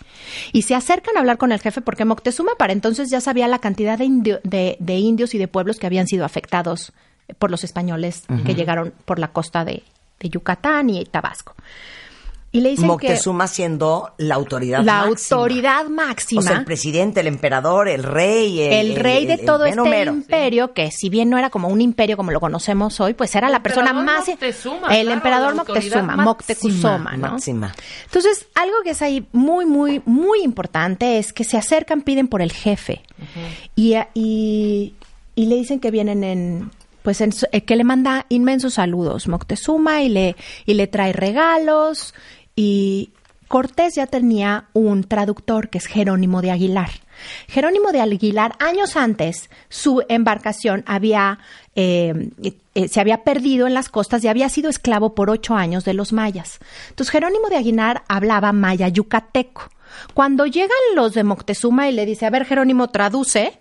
[0.53, 3.59] Y se acercan a hablar con el jefe porque Moctezuma para entonces ya sabía la
[3.59, 6.93] cantidad de, indio- de- de indios y de pueblos que habían sido afectados
[7.39, 9.83] por los españoles que llegaron por la costa de,
[10.21, 11.55] de Yucatán y Tabasco.
[12.51, 15.37] Y le dicen Moctezuma siendo la autoridad que la máxima.
[15.39, 18.61] autoridad máxima O sea, el presidente, el emperador, el rey.
[18.63, 20.13] el rey de el- el todo este mero.
[20.15, 23.51] imperio, que si bien no era como un imperio como lo conocemos hoy, pues era
[23.51, 24.29] la persona emperador más...
[24.29, 26.25] Moctezuma, el claro, emperador Moctezuma, máxima.
[26.25, 27.31] Moctezuma, ¿no?
[27.33, 27.75] Máxima.
[28.07, 32.41] Entonces, algo que es ahí muy, muy, muy importante es que se acercan, piden por
[32.41, 33.03] el jefe
[33.77, 34.95] y, y,
[35.35, 36.71] y le dicen que vienen en,
[37.03, 42.15] pues, en eh, que le manda inmensos saludos Moctezuma y le, y le trae regalos
[42.59, 43.13] y
[43.47, 46.91] Cortés ya tenía un traductor que es Jerónimo de Aguilar.
[47.47, 51.39] Jerónimo de Aguilar, años antes, su embarcación había,
[51.77, 52.31] eh,
[52.75, 55.95] eh, se había perdido en las costas y había sido esclavo por ocho años de
[55.95, 56.59] los mayas.
[56.89, 59.71] Entonces, Jerónimo de Aguilar hablaba maya yucateco.
[60.13, 63.57] Cuando llegan los de Moctezuma y le dice, a ver, Jerónimo, traduce,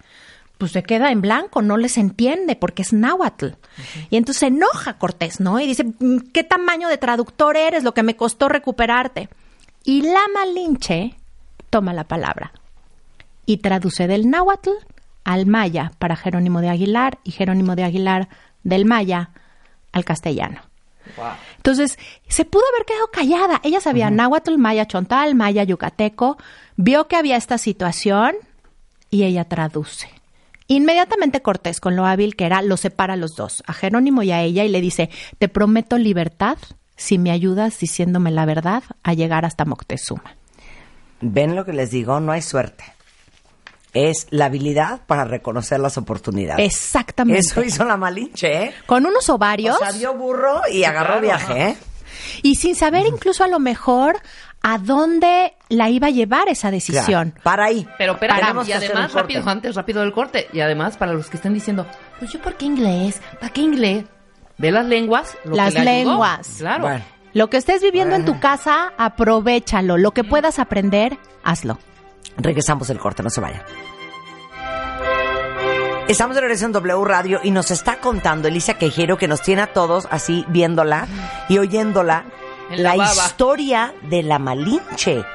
[0.57, 3.49] pues se queda en blanco, no les entiende porque es náhuatl.
[4.09, 5.59] Y entonces se enoja Cortés, ¿no?
[5.59, 7.83] Y dice, "Mm, ¿qué tamaño de traductor eres?
[7.83, 9.29] Lo que me costó recuperarte.
[9.83, 11.15] Y la Malinche
[11.69, 12.51] toma la palabra
[13.45, 14.71] y traduce del náhuatl
[15.23, 18.29] al maya para Jerónimo de Aguilar y Jerónimo de Aguilar
[18.63, 19.29] del maya
[19.91, 20.61] al castellano.
[21.57, 23.61] Entonces, se pudo haber quedado callada.
[23.63, 26.37] Ella sabía náhuatl, maya chontal, maya yucateco,
[26.75, 28.35] vio que había esta situación
[29.09, 30.09] y ella traduce.
[30.67, 34.31] Inmediatamente Cortés, con lo hábil que era, los separa a los dos, a Jerónimo y
[34.31, 36.57] a ella, y le dice, te prometo libertad
[36.97, 40.35] si me ayudas diciéndome la verdad a llegar hasta Moctezuma.
[41.21, 42.19] ¿Ven lo que les digo?
[42.19, 42.83] No hay suerte.
[43.93, 46.65] Es la habilidad para reconocer las oportunidades.
[46.65, 47.39] Exactamente.
[47.39, 48.73] Eso hizo la Malinche, ¿eh?
[48.85, 51.77] Con unos ovarios O sea, dio burro y agarró claro, viaje, ¿eh?
[52.41, 54.19] Y sin saber incluso a lo mejor
[54.61, 57.31] a dónde la iba a llevar esa decisión.
[57.31, 57.43] Claro.
[57.43, 57.87] Para ahí.
[57.97, 60.47] Pero espera, y que además, rápido, antes, rápido del corte.
[60.51, 61.85] Y además, para los que estén diciendo,
[62.19, 63.21] pues yo, ¿por qué inglés?
[63.39, 64.05] ¿Para qué inglés?
[64.57, 65.37] Ve las lenguas.
[65.45, 66.11] lo que Las le ayudó.
[66.11, 66.55] lenguas.
[66.57, 66.81] Claro.
[66.83, 67.05] Bueno.
[67.33, 69.97] Lo que estés viviendo en tu casa, aprovechalo.
[69.97, 71.77] Lo que puedas aprender, hazlo.
[72.37, 73.61] Regresamos del corte, no se vayan.
[76.07, 79.63] Estamos de regreso en W Radio y nos está contando Elisa Quejero que nos tiene
[79.63, 81.05] a todos así viéndola
[81.49, 82.23] y oyéndola
[82.69, 85.25] En la, la historia de la Malinche.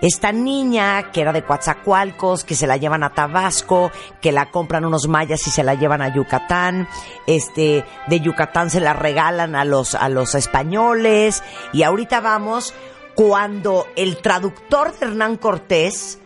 [0.00, 4.84] Esta niña que era de Coatzacoalcos, que se la llevan a Tabasco, que la compran
[4.84, 6.88] unos mayas y se la llevan a Yucatán,
[7.28, 12.74] este, de Yucatán se la regalan a los, a los españoles, y ahorita vamos
[13.14, 16.18] cuando el traductor de Hernán Cortés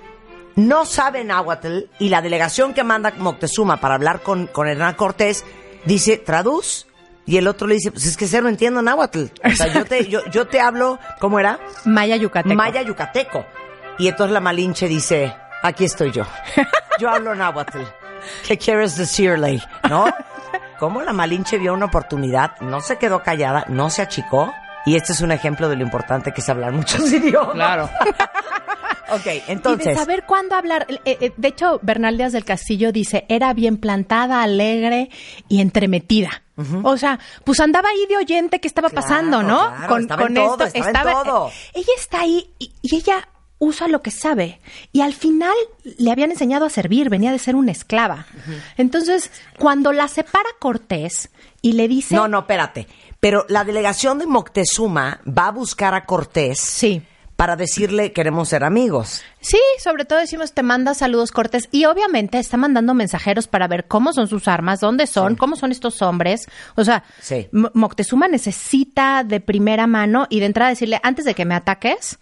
[0.56, 5.44] no sabe náhuatl y la delegación que manda Moctezuma para hablar con, con Hernán Cortés
[5.84, 6.86] dice, traduz.
[7.26, 9.24] Y el otro le dice, pues es que se no entiendo náhuatl.
[9.44, 11.58] O sea, yo te, yo, yo te hablo, ¿cómo era?
[11.86, 12.54] Maya Yucateco.
[12.54, 13.46] Maya yucateco.
[13.98, 16.24] Y entonces la Malinche dice, aquí estoy yo.
[16.98, 17.80] Yo hablo náhuatl.
[18.46, 19.62] ¿Qué quieres decirle?
[19.88, 20.06] ¿No?
[20.78, 24.52] Como la Malinche vio una oportunidad, no se quedó callada, no se achicó.
[24.86, 27.54] Y este es un ejemplo de lo importante que es hablar muchos idiomas.
[27.54, 27.88] Claro.
[29.14, 29.96] Ok, Y de entonces.
[29.98, 30.87] saber cuándo hablar.
[30.88, 35.11] Eh, eh, de hecho, Bernal Díaz del Castillo dice, era bien plantada, alegre
[35.48, 36.42] y entremetida.
[36.85, 39.74] O sea, pues andaba ahí de oyente que estaba Claro, pasando, ¿no?
[39.77, 41.48] claro, estaba en todo, estaba en todo.
[41.48, 43.27] eh, ella está ahí y, y ella
[43.59, 44.61] usa lo que sabe.
[44.92, 45.53] Y al final
[45.98, 48.27] le habían enseñado a servir, venía de ser una esclava.
[48.77, 52.14] Entonces, cuando la separa Cortés y le dice...
[52.14, 52.87] No, no, espérate.
[53.18, 57.03] Pero la delegación de Moctezuma va a buscar a Cortés Sí.
[57.36, 59.22] Para decirle queremos ser amigos.
[59.40, 63.86] Sí, sobre todo decimos te manda saludos cortes y obviamente está mandando mensajeros para ver
[63.86, 66.46] cómo son sus armas, dónde son, cómo son estos hombres.
[66.76, 67.48] O sea, Sí.
[67.52, 72.18] Moctezuma necesita de primera mano y de entrada decirle antes de que me ataques,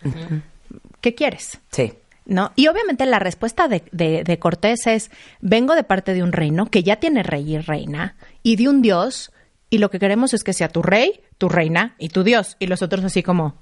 [1.00, 1.58] ¿qué quieres?
[1.70, 1.94] Sí.
[2.24, 2.52] ¿No?
[2.54, 6.66] Y obviamente la respuesta de, de, de Cortés es, vengo de parte de un reino
[6.66, 9.32] que ya tiene rey y reina, y de un dios,
[9.70, 12.56] y lo que queremos es que sea tu rey, tu reina y tu dios.
[12.60, 13.56] Y los otros así como,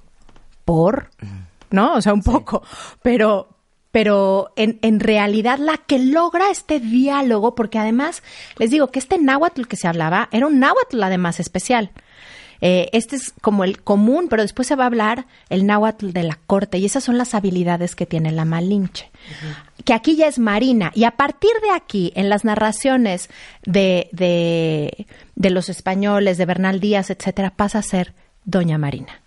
[0.70, 1.11] ¿por?
[1.72, 1.94] ¿No?
[1.94, 2.62] O sea, un poco.
[3.02, 3.48] Pero,
[3.90, 8.22] pero en, en realidad la que logra este diálogo, porque además
[8.56, 11.90] les digo que este náhuatl que se hablaba era un náhuatl además especial.
[12.61, 16.22] Eh, este es como el común, pero después se va a hablar el náhuatl de
[16.22, 19.11] la corte y esas son las habilidades que tiene la Malinche.
[19.85, 23.28] Que aquí ya es Marina y a partir de aquí, en las narraciones
[23.66, 29.20] de, de, de los españoles, de Bernal Díaz, etcétera, pasa a ser Doña Marina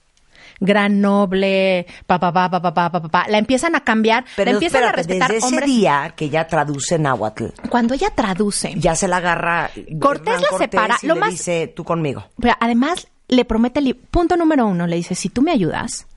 [0.64, 3.26] gran noble, pa pa pa pa pa pa pa, pa.
[3.28, 5.64] la empiezan a cambiar, Pero la empiezan a respetar desde hombres.
[5.70, 10.52] ese día que ya traduce náhuatl, Cuando ella traduce, ya se la agarra Cortés Hernán
[10.52, 12.24] la separa, y lo le más- dice tú conmigo.
[12.40, 16.08] Pero además le promete, li- punto número uno, le dice, si tú me ayudas,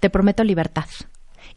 [0.00, 0.84] te prometo libertad.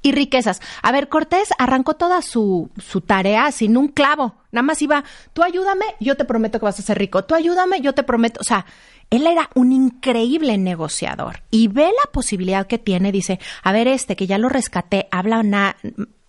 [0.03, 0.61] Y riquezas.
[0.81, 4.33] A ver, Cortés arrancó toda su, su tarea sin un clavo.
[4.51, 7.23] Nada más iba, tú ayúdame, yo te prometo que vas a ser rico.
[7.23, 8.39] Tú ayúdame, yo te prometo.
[8.41, 8.65] O sea,
[9.11, 11.43] él era un increíble negociador.
[11.51, 15.43] Y ve la posibilidad que tiene, dice, a ver, este que ya lo rescaté, habla
[15.43, 15.75] na-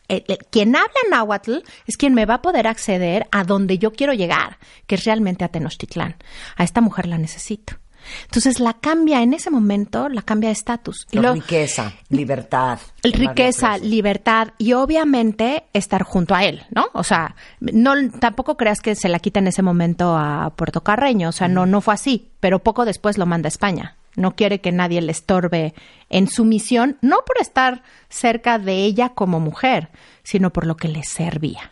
[0.09, 3.93] eh, eh, quien habla náhuatl es quien me va a poder acceder a donde yo
[3.93, 6.17] quiero llegar, que es realmente a Tenochtitlán.
[6.57, 7.79] A esta mujer la necesito.
[8.25, 11.07] Entonces la cambia en ese momento, la cambia de estatus.
[11.13, 12.79] Riqueza, libertad.
[13.03, 16.87] riqueza, libertad y obviamente estar junto a él, ¿no?
[16.93, 21.29] O sea, no tampoco creas que se la quita en ese momento a Puerto Carreño,
[21.29, 23.97] o sea, no no fue así, pero poco después lo manda a España.
[24.15, 25.75] No quiere que nadie le estorbe
[26.11, 29.89] en su misión, no por estar cerca de ella como mujer,
[30.23, 31.72] sino por lo que le servía.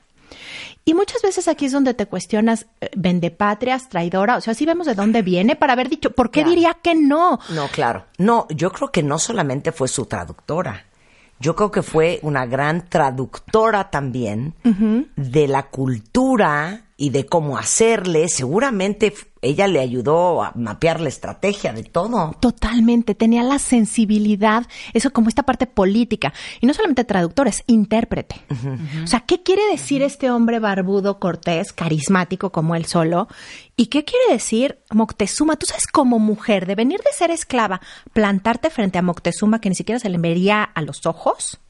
[0.84, 4.86] Y muchas veces aquí es donde te cuestionas, eh, vendepatrias, traidora, o sea, sí vemos
[4.86, 6.50] de dónde viene para haber dicho, ¿por qué Claro.
[6.50, 7.38] diría que no?
[7.50, 8.06] No, claro.
[8.18, 10.86] No, yo creo que no solamente fue su traductora.
[11.38, 14.54] Yo creo que fue una gran traductora también
[15.16, 18.28] de la cultura y de cómo hacerle.
[18.28, 22.36] Seguramente ella le ayudó a mapear la estrategia de todo.
[22.40, 26.34] Totalmente, tenía la sensibilidad, eso como esta parte política.
[26.60, 28.36] Y no solamente traductor, es intérprete.
[29.02, 33.28] O sea, ¿qué quiere decir este hombre barbudo, cortés, carismático como él solo?
[33.76, 35.56] ¿Y qué quiere decir Moctezuma?
[35.56, 37.80] Tú sabes, como mujer, de venir de ser esclava,
[38.12, 41.60] plantarte frente a Moctezuma que ni siquiera se le vería a los ojos.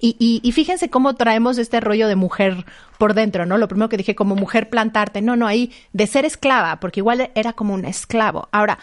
[0.00, 2.64] Y, y, y fíjense cómo traemos este rollo de mujer
[2.98, 3.58] por dentro, ¿no?
[3.58, 5.22] Lo primero que dije, como mujer plantarte.
[5.22, 8.48] No, no, ahí de ser esclava, porque igual era como un esclavo.
[8.52, 8.78] Ahora,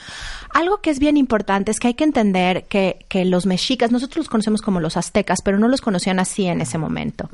[0.54, 4.18] algo que es bien importante es que hay que entender que, que los mexicas, nosotros
[4.18, 7.30] los conocemos como los aztecas, pero no los conocían así en ese momento.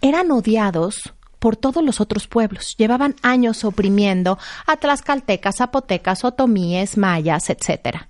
[0.00, 2.76] Eran odiados por todos los otros pueblos.
[2.76, 8.08] Llevaban años oprimiendo a tlaxcaltecas, zapotecas, otomíes, mayas, etcétera.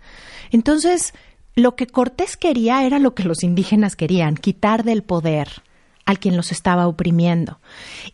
[0.50, 1.14] Entonces,
[1.54, 5.62] lo que Cortés quería era lo que los indígenas querían, quitar del poder
[6.06, 7.60] al quien los estaba oprimiendo.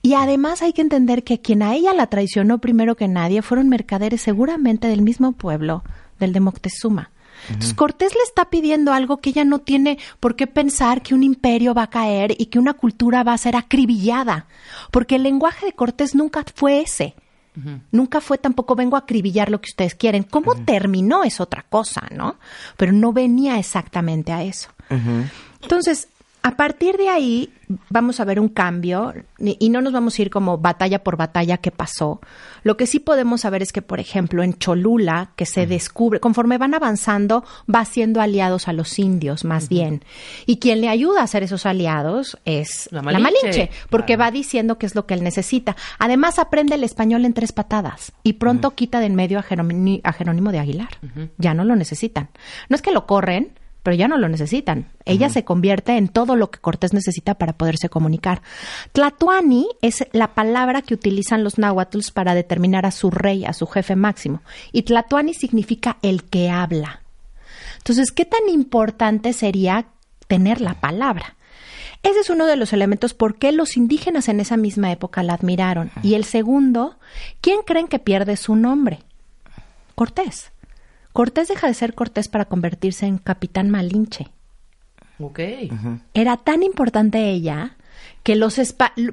[0.03, 3.71] Y además hay que entender que quien a ella la traicionó primero que nadie fueron
[3.71, 5.83] mercaderes seguramente del mismo pueblo,
[6.19, 7.11] del de Moctezuma.
[7.49, 11.23] Entonces Cortés le está pidiendo algo que ella no tiene por qué pensar que un
[11.23, 14.47] imperio va a caer y que una cultura va a ser acribillada,
[14.91, 17.15] porque el lenguaje de Cortés nunca fue ese.
[17.91, 20.23] Nunca fue tampoco vengo a acribillar lo que ustedes quieren.
[20.25, 22.37] ¿Cómo terminó es otra cosa, no?
[22.77, 24.69] Pero no venía exactamente a eso.
[25.63, 26.09] Entonces,
[26.47, 27.53] a partir de ahí
[27.91, 31.57] vamos a ver un cambio y no nos vamos a ir como batalla por batalla
[31.57, 32.21] que pasó.
[32.63, 36.57] Lo que sí podemos saber es que, por ejemplo, en Cholula, que se descubre, conforme
[36.57, 40.05] van avanzando, va haciendo aliados a los indios, más bien.
[40.47, 43.71] Y quien le ayuda a hacer esos aliados es La la Malinche.
[43.91, 45.75] Porque va diciendo qué es lo que él necesita.
[45.99, 50.53] Además, aprende el español en tres patadas y pronto quita de en medio a Jerónimo
[50.53, 50.91] de Aguilar.
[51.39, 52.29] Ya no lo necesitan.
[52.69, 53.53] No es que lo corren,
[53.87, 54.89] pero ya no lo necesitan.
[55.05, 58.43] Ella se convierte en todo lo que Cortés necesita para poderse comunicar.
[58.91, 63.69] Tlatuani es la palabra que utilizan los náhuatls para determinar a su rey, a su
[63.69, 64.43] jefe máximo.
[64.73, 67.03] Y Tlatuani significa el que habla.
[67.77, 69.87] Entonces, ¿qué tan importante sería
[70.27, 71.37] tener la palabra?
[72.03, 75.35] Ese es uno de los elementos por qué los indígenas en esa misma época la
[75.35, 75.93] admiraron.
[76.03, 76.97] Y el segundo,
[77.41, 78.99] ¿quién creen que pierde su nombre?
[79.95, 80.51] Cortés.
[81.17, 84.29] Cortés deja de ser Cortés para convertirse en capitán Malinche.
[85.19, 85.41] Ok.
[86.13, 87.79] Era tan importante ella
[88.23, 88.61] que los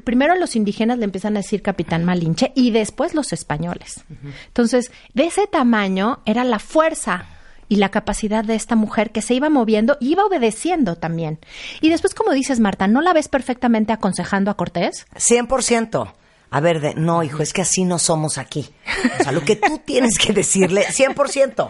[0.04, 4.04] primero los indígenas le empiezan a decir capitán Malinche y después los españoles.
[4.48, 7.26] Entonces, de ese tamaño era la fuerza
[7.70, 11.40] y la capacidad de esta mujer que se iba moviendo y iba obedeciendo también.
[11.80, 15.06] Y después, como dices, Marta, ¿no la ves perfectamente aconsejando a Cortés?
[15.16, 16.12] 100%.
[16.50, 18.70] A ver, de, no, hijo, es que así no somos aquí.
[19.20, 21.70] O sea, lo que tú tienes que decirle, 100%.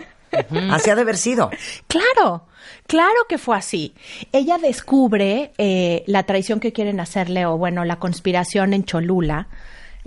[0.71, 1.49] Así ha de haber sido.
[1.87, 2.47] Claro,
[2.87, 3.93] claro que fue así.
[4.31, 9.47] Ella descubre eh, la traición que quieren hacerle, o bueno, la conspiración en Cholula.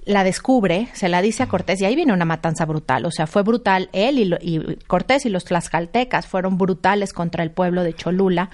[0.04, 3.04] La descubre, se la dice a Cortés, y ahí viene una matanza brutal.
[3.06, 7.42] O sea, fue brutal él y, lo- y Cortés y los tlaxcaltecas fueron brutales contra
[7.42, 8.50] el pueblo de Cholula.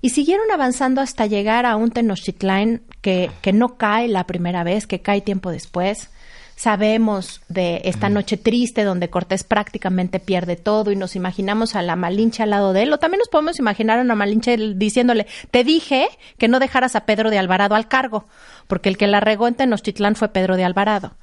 [0.00, 4.86] Y siguieron avanzando hasta llegar a un Tenochtitlán que, que no cae la primera vez,
[4.86, 6.10] que cae tiempo después.
[6.56, 11.96] Sabemos de esta noche triste donde Cortés prácticamente pierde todo y nos imaginamos a la
[11.96, 12.92] Malinche al lado de él.
[12.92, 17.06] O también nos podemos imaginar a la Malinche diciéndole, te dije que no dejaras a
[17.06, 18.26] Pedro de Alvarado al cargo,
[18.68, 21.16] porque el que la regó en Tenochtitlán fue Pedro de Alvarado.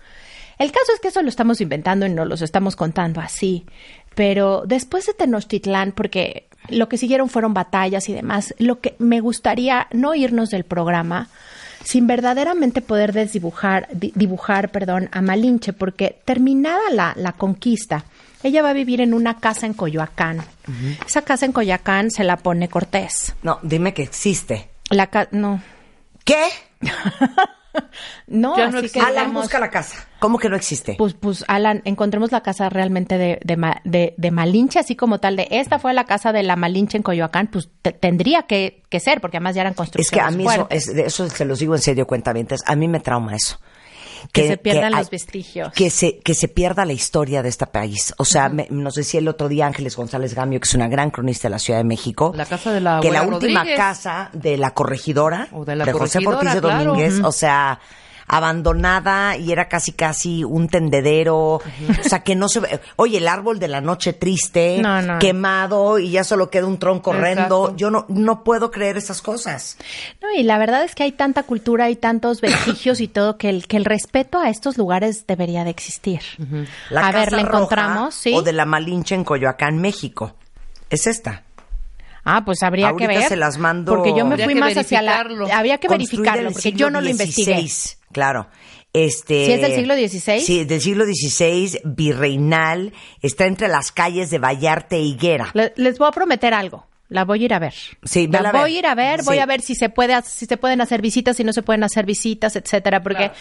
[0.59, 3.65] El caso es que eso lo estamos inventando y no los estamos contando así.
[4.13, 9.21] Pero después de Tenochtitlán, porque lo que siguieron fueron batallas y demás, lo que me
[9.21, 11.29] gustaría no irnos del programa
[11.83, 18.05] sin verdaderamente poder desdibujar, di- dibujar, perdón, a Malinche, porque terminada la, la conquista,
[18.43, 20.41] ella va a vivir en una casa en Coyoacán.
[21.05, 23.35] Esa casa en Coyoacán se la pone Cortés.
[23.43, 24.69] No, dime que existe.
[24.89, 25.61] La ca- no,
[26.25, 26.43] ¿Qué?
[28.27, 30.07] no, así que Alan, digamos- busca la casa.
[30.19, 30.95] ¿Cómo que no existe?
[30.97, 35.35] Pues, pues, Alan, encontremos la casa realmente de, de, de- de Malinche, así como tal
[35.35, 38.99] de esta fue la casa de la Malinche en Coyoacán, pues te- tendría que, que
[38.99, 41.45] ser, porque además ya eran es construcciones que a mí eso, es, de eso se
[41.45, 42.61] los digo en serio, cuentavientes.
[42.67, 43.59] A mí me trauma eso.
[44.31, 45.71] Que se pierdan los vestigios.
[45.73, 48.13] Que se, que se pierda la historia de este país.
[48.17, 51.09] O sea, me- nos decía el otro día Ángeles González Gamio, que es una gran
[51.11, 52.31] cronista de la Ciudad de México.
[52.35, 53.77] La casa de la Que la última Rodríguez.
[53.77, 56.83] casa de la corregidora, O de la José corregidora, Ortiz de claro.
[56.85, 57.79] Domínguez, o sea,
[58.33, 61.61] abandonada y era casi casi un tendedero, o
[62.03, 65.19] sea que no se ve, oye, el árbol de la noche triste, No, no.
[65.19, 67.75] quemado y ya solo queda un tronco horrendo, Exacto.
[67.75, 69.77] yo no, no puedo creer esas cosas.
[70.21, 73.49] No, y la verdad es que hay tanta cultura y tantos vestigios y todo que
[73.49, 76.21] el, que el respeto a estos lugares debería de existir.
[76.89, 78.33] La a ver, Casa la Roja encontramos, ¿sí?
[78.33, 80.33] O de la Malinche en Coyoacán, México.
[80.89, 81.43] Es esta.
[82.23, 83.27] Ah, pues habría Ahorita que ver.
[83.27, 85.25] se las mando- Porque yo me Habría fui más hacia la...
[85.53, 87.65] Había que verificarlo, porque yo no lo investigué.
[88.11, 88.47] Claro.
[88.93, 90.39] Este, ¿Sí es del siglo XVI?
[90.41, 95.49] Sí, del siglo XVI, virreinal, está entre las calles de Vallarta e Higuera.
[95.53, 96.85] Le- les voy a prometer algo.
[97.11, 97.73] La voy a ir a ver.
[98.03, 99.39] Sí, la a voy a ir a ver, voy Sí.
[99.41, 102.05] a ver si se puede, si se pueden hacer visitas, si no se pueden hacer
[102.05, 103.31] visitas, etcétera, porque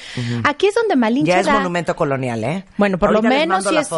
[0.43, 2.65] aquí es donde Malinche Ya es da- monumento colonial, ¿eh?
[2.77, 3.89] Bueno, por Ahorita lo menos la es-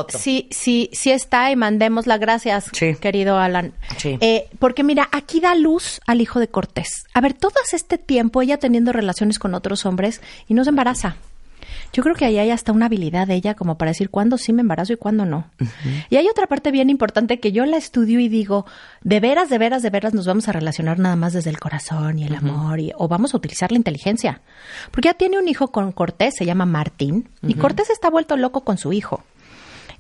[0.51, 2.19] sí, sí está y mandémosla.
[2.19, 2.97] Gracias, Sí.
[3.01, 3.73] querido Alan.
[3.97, 4.19] Sí.
[4.21, 7.07] Eh, porque mira, aquí da luz al hijo de Cortés.
[7.15, 11.17] A ver, todo este tiempo ella teniendo relaciones con otros hombres y no se embaraza.
[11.93, 14.53] Yo creo que ahí hay hasta una habilidad de ella como para decir cuándo sí
[14.53, 15.47] me embarazo y cuándo no.
[16.09, 18.65] Y hay otra parte bien importante que yo la estudio y digo,
[19.03, 22.19] de veras, de veras, de veras nos vamos a relacionar nada más desde el corazón
[22.19, 24.41] y el amor y, o vamos a utilizar la inteligencia.
[24.91, 28.63] Porque ya tiene un hijo con Cortés, se llama Martín, y Cortés está vuelto loco
[28.65, 29.23] con su hijo.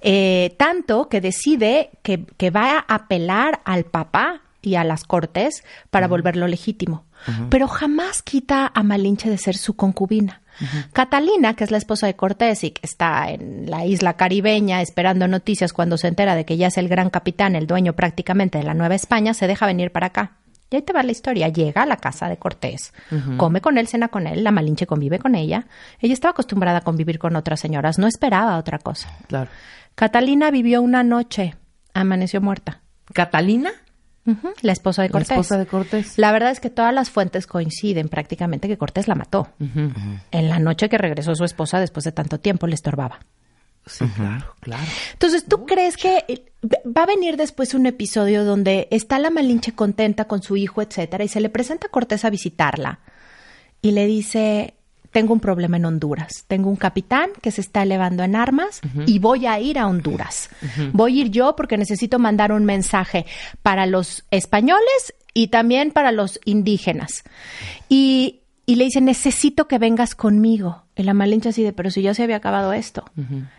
[0.01, 5.65] Eh, tanto que decide que, que va a apelar al papá y a las cortes
[5.91, 7.05] para volverlo legítimo.
[7.51, 10.42] Pero jamás quita a Malinche de ser su concubina.
[10.93, 15.27] Catalina, que es la esposa de Cortés y que está en la isla caribeña esperando
[15.29, 18.65] noticias cuando se entera de que ya es el gran capitán, el dueño prácticamente de
[18.65, 20.33] la Nueva España, se deja venir para acá.
[20.71, 21.49] Y ahí te va la historia.
[21.49, 22.95] Llega a la casa de Cortés,
[23.37, 25.67] come con él, cena con él, la Malinche convive con ella.
[26.01, 29.11] Ella estaba acostumbrada a convivir con otras señoras, no esperaba otra cosa.
[29.27, 29.51] Claro.
[29.95, 31.57] Catalina vivió una noche,
[31.93, 32.81] amaneció muerta.
[33.13, 33.71] ¿Catalina?
[34.63, 35.31] La esposa de La Cortés.
[35.31, 36.19] esposa de Cortés.
[36.19, 39.49] La verdad es que todas las fuentes coinciden prácticamente que Cortés la mató.
[40.31, 43.21] En la noche que regresó su esposa después de tanto tiempo le estorbaba.
[43.85, 44.85] Sí, claro, claro.
[45.15, 46.45] Entonces, ¿tú crees que
[46.87, 51.25] va a venir después un episodio donde está la Malinche contenta con su hijo, etcétera,
[51.25, 53.01] y se le presenta a Cortés a visitarla
[53.81, 54.75] y le dice,
[55.13, 59.19] tengo un problema en Honduras, tengo un capitán que se está elevando en armas y
[59.19, 60.49] voy a ir a Honduras.
[60.93, 63.27] Voy a ir yo porque necesito mandar un mensaje
[63.63, 67.25] para los españoles y también para los indígenas.
[67.89, 70.85] Y, y le dice, necesito que vengas conmigo.
[70.97, 73.05] Y la Malinche así de, pero si ya se había acabado esto.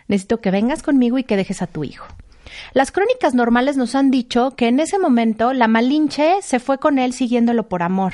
[0.08, 2.08] Necesito que vengas conmigo y que dejes a tu hijo.
[2.74, 6.98] Las crónicas normales nos han dicho que en ese momento la Malinche se fue con
[6.98, 8.14] él siguiéndolo por amor.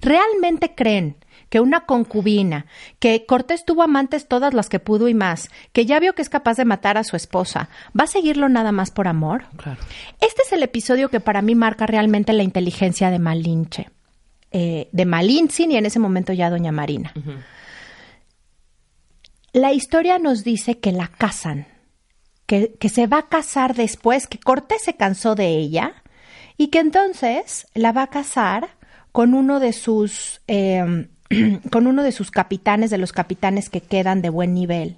[0.00, 1.16] ¿Realmente creen
[1.50, 2.66] que una concubina,
[3.00, 6.30] que Cortés tuvo amantes todas las que pudo y más, que ya vio que es
[6.30, 9.44] capaz de matar a su esposa, va a seguirlo nada más por amor?
[9.56, 9.80] Claro.
[10.20, 13.90] Este es el episodio que para mí marca realmente la inteligencia de Malinche,
[14.52, 17.12] eh, de Malintzin y en ese momento ya Doña Marina.
[19.52, 21.66] La historia nos dice que la casan,
[22.46, 25.94] que, que se va a casar después, que Cortés se cansó de ella
[26.56, 28.68] y que entonces la va a casar
[29.10, 31.08] con uno de sus eh,
[31.70, 34.96] con uno de sus capitanes, de los capitanes que quedan de buen nivel.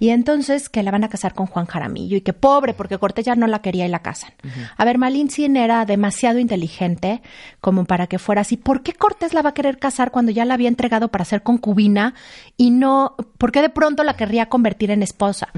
[0.00, 3.26] Y entonces que la van a casar con Juan Jaramillo y que pobre, porque Cortés
[3.26, 4.32] ya no la quería y la casan.
[4.78, 7.20] A ver, Malintzin era demasiado inteligente
[7.60, 8.56] como para que fuera así.
[8.56, 11.42] ¿Por qué Cortés la va a querer casar cuando ya la había entregado para ser
[11.42, 12.14] concubina
[12.56, 15.50] y no, por qué de pronto la querría convertir en esposa?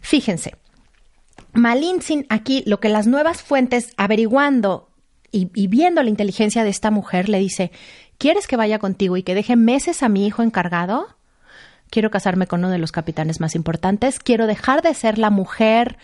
[0.00, 0.54] Fíjense,
[1.52, 4.88] Malintzin aquí, lo que las nuevas fuentes averiguando
[5.30, 7.70] y, y viendo la inteligencia de esta mujer le dice,
[8.20, 11.08] ¿quieres que vaya contigo y que deje meses a mi hijo encargado?
[11.90, 15.98] Quiero casarme con uno de los capitanes más importantes, quiero dejar de ser la mujer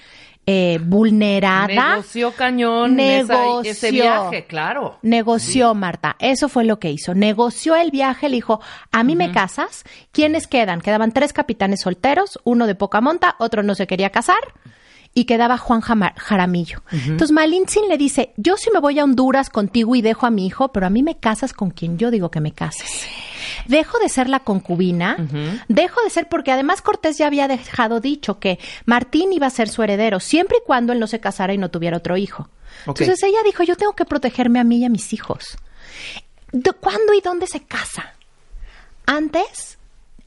[0.48, 1.66] eh, vulnerada.
[1.66, 3.90] Negoció cañón esa- ese Negoció.
[3.92, 4.98] viaje, claro.
[5.02, 6.14] Negoció, Marta.
[6.20, 7.14] Eso fue lo que hizo.
[7.14, 8.60] Negoció el viaje, le dijo,
[8.92, 9.82] a mí me casas.
[10.12, 10.80] ¿Quiénes quedan?
[10.80, 14.38] Quedaban tres capitanes solteros, uno de poca monta, otro no se quería casar.
[15.18, 16.82] Y quedaba Juan Jaramillo.
[16.92, 20.46] Entonces Malintzin le dice, yo sí me voy a Honduras contigo y dejo a mi
[20.46, 23.06] hijo, pero a mí me casas con quien yo digo que me cases.
[23.66, 25.16] Dejo de ser la concubina,
[25.68, 29.70] dejo de ser, porque además Cortés ya había dejado dicho que Martín iba a ser
[29.70, 32.50] su heredero, siempre y cuando él no se casara y no tuviera otro hijo.
[32.86, 35.56] Entonces ella dijo, yo tengo que protegerme a mí y a mis hijos.
[36.52, 38.12] ¿De ¿Cuándo y dónde se casa?
[39.06, 39.75] Antes,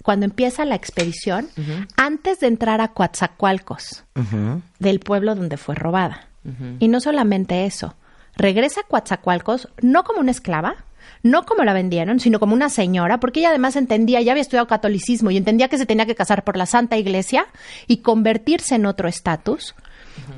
[0.02, 1.50] cuando empieza la expedición,
[1.98, 4.04] antes de entrar a Coatzacoalcos,
[4.80, 6.28] del pueblo donde fue robada.
[6.80, 7.96] Y no solamente eso,
[8.36, 10.78] regresa a Coatzacoalcos no como una esclava,
[11.22, 14.68] no como la vendieron, sino como una señora, porque ella además entendía, ya había estudiado
[14.68, 17.48] catolicismo y entendía que se tenía que casar por la Santa Iglesia
[17.88, 19.76] y convertirse en otro estatus.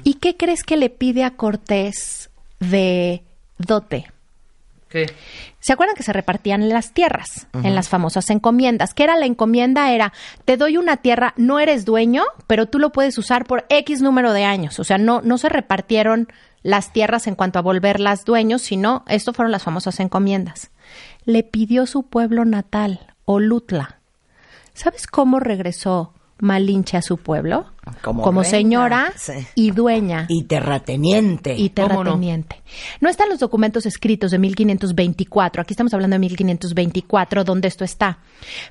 [0.04, 3.24] ¿Y qué crees que le pide a Cortés de
[3.58, 4.12] dote?
[4.90, 5.08] ¿Qué?
[5.62, 8.96] ¿Se acuerdan que se repartían las tierras en las famosas encomiendas?
[8.96, 9.92] ¿Qué era la encomienda?
[9.92, 10.12] Era,
[10.44, 14.34] te doy una tierra, no eres dueño, pero tú lo puedes usar por X número
[14.34, 14.80] de años.
[14.80, 16.28] O sea, no, no se repartieron
[16.64, 20.72] las tierras en cuanto a volverlas dueños, sino, esto fueron las famosas encomiendas.
[21.26, 24.00] Le pidió su pueblo natal, Olutla.
[24.74, 27.68] ¿Sabes cómo regresó Malinche a su pueblo?
[28.02, 29.34] Como reina, señora sí.
[29.56, 31.56] y dueña Y terrateniente.
[31.58, 32.62] y terrateniente.
[33.00, 33.10] No?
[33.10, 38.20] están los documentos escritos de 1524, aquí estamos hablando de 1524, donde esto está,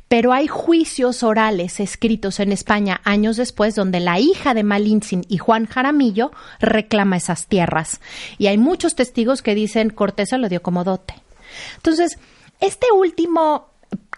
[0.08, 5.38] pero hay juicios orales escritos en España años después donde la hija de Malintzin y
[5.38, 8.00] Juan Jaramillo reclama esas tierras.
[8.38, 11.14] Y hay muchos testigos que dicen Cortés se lo dio como dote.
[11.76, 12.18] Entonces,
[12.60, 13.69] este último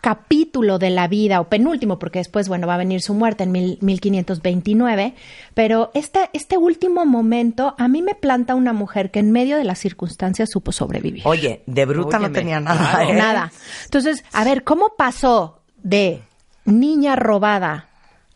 [0.02, 3.52] capítulo de la vida, o penúltimo, porque después, bueno, va a venir su muerte en
[3.52, 5.14] mil- 1529,
[5.54, 9.64] pero este, este último momento a mí me planta una mujer que en medio de
[9.64, 11.22] las circunstancias supo sobrevivir.
[11.24, 13.10] Oye, de bruta no tenía nada, claro.
[13.10, 13.14] ¿eh?
[13.14, 13.52] Nada.
[13.84, 16.20] Entonces, a ver, ¿cómo pasó de
[16.64, 17.86] niña robada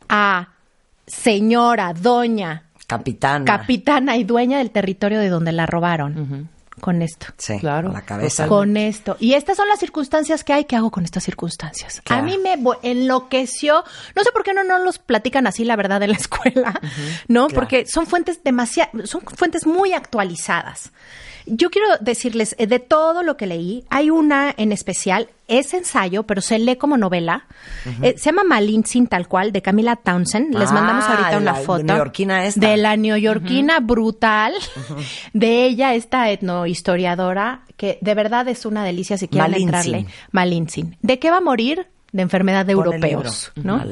[0.08, 0.50] a
[1.06, 3.44] señora, doña, Capitana.
[3.44, 6.48] capitana y dueña del territorio de donde la robaron?
[6.80, 7.26] Con esto.
[7.38, 7.88] Sí, Claro.
[7.90, 8.46] a la cabeza.
[8.48, 9.16] Con esto.
[9.18, 10.64] Y estas son las circunstancias que hay.
[10.66, 12.02] ¿Qué hago con estas circunstancias?
[12.04, 12.22] Claro.
[12.22, 13.82] A mí me enloqueció.
[14.14, 16.80] No sé por qué no, no los platican así, la verdad, en la escuela,
[17.28, 17.46] ¿no?
[17.48, 17.54] Claro.
[17.60, 20.90] Porque son fuentes demasiado, son fuentes muy actualizadas.
[21.46, 26.24] Yo quiero decirles, eh, de todo lo que leí, hay una en especial, es ensayo,
[26.24, 27.46] pero se lee como novela.
[28.02, 30.52] Eh, se llama Malintzin, tal cual, de Camila Townsend.
[30.56, 31.84] Les Ah, mandamos ahorita una la foto.
[31.84, 32.60] neoyorquina esta.
[32.68, 34.52] De la neoyorquina brutal.
[35.32, 39.74] De ella, esta etnohistoriadora, que de verdad es una delicia si quieren Malintzin.
[39.94, 40.06] entrarle.
[40.32, 40.96] Malintzin.
[41.02, 41.86] ¿De qué va a morir?
[42.12, 43.52] De enfermedad de europeos.
[43.56, 43.82] ¿no?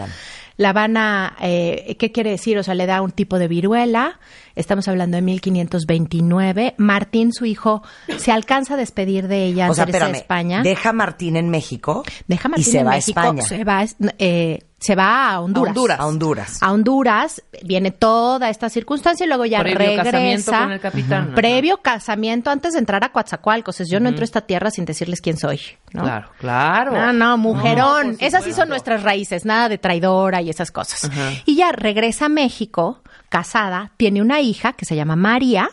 [0.56, 2.58] La van a, eh, ¿qué quiere decir?
[2.58, 4.18] O sea, le da un tipo de viruela.
[4.56, 6.74] Estamos hablando de 1529.
[6.78, 7.82] Martín, su hijo,
[8.18, 10.10] se alcanza a despedir de ella O sea, antes de a.
[10.10, 10.62] España.
[10.62, 12.04] Deja a Martín en México.
[12.28, 13.42] Deja a Martín y se en va México, a España.
[13.42, 13.84] Se va,
[14.18, 15.70] eh, se va a Honduras.
[15.70, 16.00] Honduras.
[16.00, 16.62] A Honduras.
[16.62, 20.04] A Honduras viene toda esta circunstancia y luego ya Previo regresa.
[20.04, 21.34] casamiento con el capitán.
[21.34, 23.80] Previo casamiento antes de entrar a Coatzacoalcos.
[23.80, 25.60] Es, Yo no entro a esta tierra sin decirles quién soy.
[25.92, 26.02] ¿no?
[26.02, 26.92] Claro, claro.
[26.92, 28.12] No, no, mujerón.
[28.12, 31.10] No, esas sí son nuestras raíces, nada de traidora y esas cosas.
[31.46, 33.00] Y ya regresa a México,
[33.34, 35.68] casada, tiene una hija que se llama María.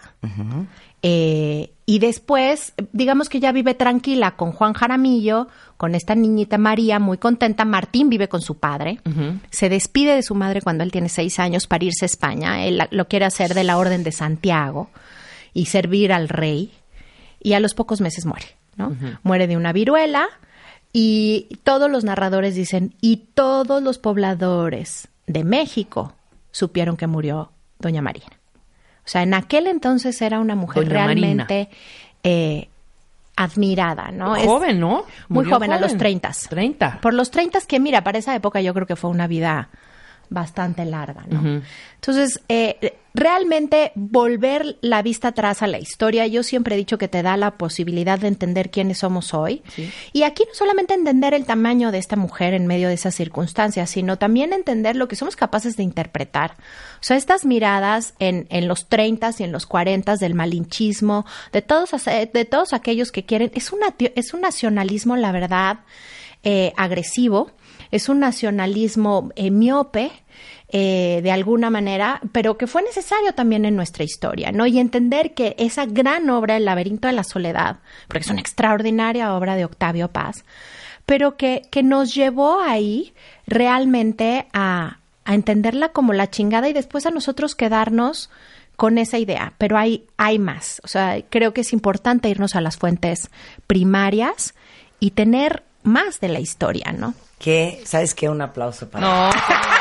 [1.03, 5.47] eh, y después, digamos que ya vive tranquila con Juan Jaramillo,
[5.77, 7.63] con esta niñita María, muy contenta.
[7.63, 8.99] Martín vive con su padre.
[9.51, 12.65] Se despide de su madre cuando él tiene seis años para irse a España.
[12.65, 14.89] Él lo quiere hacer de la Orden de Santiago
[15.53, 16.71] y servir al rey.
[17.43, 18.95] Y a los pocos meses muere, ¿no?
[19.21, 20.27] Muere de una viruela.
[20.93, 26.15] Y todos los narradores dicen, y todos los pobladores de México
[26.51, 28.27] supieron que murió Doña Marina.
[29.03, 31.69] O sea, en aquel entonces era una mujer Doña realmente
[32.23, 32.69] eh,
[33.35, 34.35] admirada, ¿no?
[34.35, 35.05] Joven, ¿no?
[35.29, 35.97] Muy Murió joven, a los joven.
[35.97, 36.31] 30.
[36.49, 36.99] 30.
[37.01, 39.69] Por los 30 que, mira, para esa época yo creo que fue una vida
[40.31, 41.61] bastante larga, ¿no?
[41.95, 47.09] Entonces, eh, realmente volver la vista atrás a la historia, yo siempre he dicho que
[47.09, 49.61] te da la posibilidad de entender quiénes somos hoy.
[50.13, 53.89] Y aquí no solamente entender el tamaño de esta mujer en medio de esas circunstancias,
[53.89, 56.53] sino también entender lo que somos capaces de interpretar.
[56.53, 61.61] O sea, estas miradas en, en los 30 y en los 40 del malinchismo, de
[61.61, 65.79] todos, de todos aquellos que quieren, es, una, es un nacionalismo, la verdad,
[66.43, 67.51] eh, agresivo,
[67.91, 70.11] es un nacionalismo eh, miope,
[70.73, 74.65] eh, de alguna manera, pero que fue necesario también en nuestra historia, ¿no?
[74.65, 79.35] Y entender que esa gran obra, El laberinto de la soledad, porque es una extraordinaria
[79.35, 80.45] obra de Octavio Paz,
[81.05, 83.13] pero que, que nos llevó ahí
[83.47, 88.29] realmente a, a entenderla como la chingada y después a nosotros quedarnos
[88.77, 90.81] con esa idea, pero hay, hay más.
[90.85, 93.29] O sea, creo que es importante irnos a las fuentes
[93.67, 94.55] primarias
[95.01, 97.13] y tener más de la historia, ¿no?
[97.39, 98.29] Que, ¿sabes qué?
[98.29, 99.29] Un aplauso para No.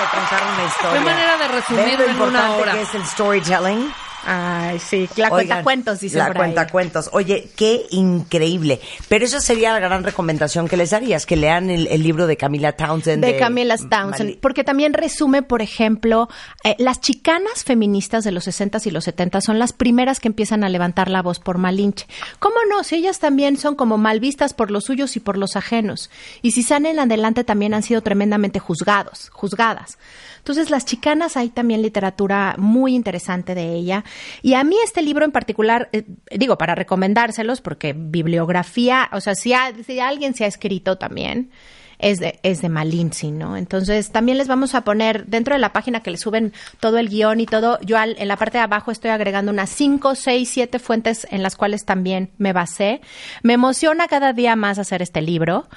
[0.00, 0.98] de contar una historia.
[0.98, 2.72] Qué manera de resumirlo ¿Ves lo en una hora.
[2.72, 3.92] que es el storytelling?
[4.24, 7.10] Ay, sí, la Oigan, cuenta cuentos, dice La cuenta cuentos.
[7.12, 8.80] Oye, qué increíble.
[9.08, 12.36] Pero esa sería la gran recomendación que les darías, que lean el, el libro de
[12.36, 13.24] Camila Townsend.
[13.24, 16.28] de Camila Townsend, Mali- porque también resume, por ejemplo,
[16.64, 20.64] eh, las chicanas feministas de los 60s y los 70 son las primeras que empiezan
[20.64, 22.06] a levantar la voz por Malinche.
[22.38, 22.84] ¿Cómo no?
[22.84, 26.10] Si ellas también son como mal vistas por los suyos y por los ajenos.
[26.42, 29.98] Y si salen adelante también han sido tremendamente juzgados, juzgadas.
[30.38, 34.04] Entonces, las chicanas hay también literatura muy interesante de ella.
[34.42, 36.04] Y a mí este libro en particular, eh,
[36.36, 41.50] digo, para recomendárselos, porque bibliografía, o sea, si, ha- si alguien se ha escrito también,
[41.98, 43.58] es de, es de Malinzi, ¿no?
[43.58, 47.10] Entonces, también les vamos a poner dentro de la página que les suben todo el
[47.10, 50.48] guion y todo, yo al- en la parte de abajo estoy agregando unas 5, 6,
[50.48, 53.02] 7 fuentes en las cuales también me basé.
[53.42, 55.68] Me emociona cada día más hacer este libro.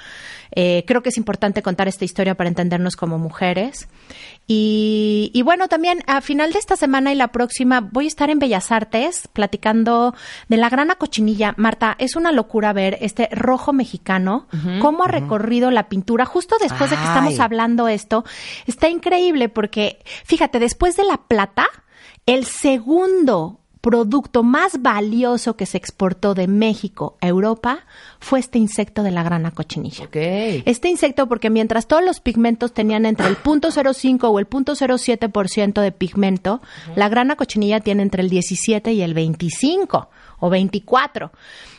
[0.56, 3.88] Eh, creo que es importante contar esta historia para entendernos como mujeres.
[4.46, 8.30] Y, y bueno, también a final de esta semana y la próxima voy a estar
[8.30, 10.14] en Bellas Artes platicando
[10.48, 11.54] de la grana cochinilla.
[11.56, 14.46] Marta, es una locura ver este rojo mexicano,
[14.80, 18.24] cómo ha recorrido la pintura justo después de que estamos hablando esto.
[18.66, 21.66] Está increíble porque, fíjate, después de la plata,
[22.26, 27.80] el segundo producto más valioso que se exportó de México a Europa
[28.18, 30.08] fue este insecto de la grana cochinilla.
[30.64, 35.92] Este insecto, porque mientras todos los pigmentos tenían entre el 0.05 o el 0.07% de
[35.92, 36.62] pigmento,
[36.96, 40.08] la grana cochinilla tiene entre el 17 y el 25
[40.40, 41.30] o 24.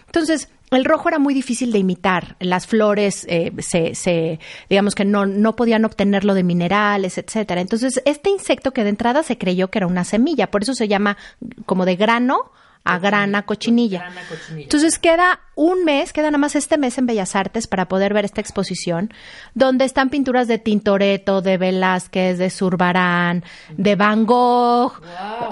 [0.06, 2.36] Entonces, el rojo era muy difícil de imitar.
[2.40, 4.40] Las flores eh, se, se-
[4.70, 7.62] digamos que no, no podían obtenerlo de minerales, etcétera.
[7.62, 10.88] Entonces, este insecto que de entrada se creyó que era una semilla, por eso se
[10.88, 11.18] llama
[11.66, 12.52] como de grano
[12.88, 14.00] a grana cochinilla.
[14.02, 14.64] Grana cochinilla.
[14.64, 18.26] Entonces queda un mes, queda nada más este mes en Bellas Artes para poder ver
[18.26, 19.12] esta exposición,
[19.56, 23.44] donde están pinturas de Tintoretto, de Velázquez, de Zurbarán,
[23.76, 25.02] de Van Gogh,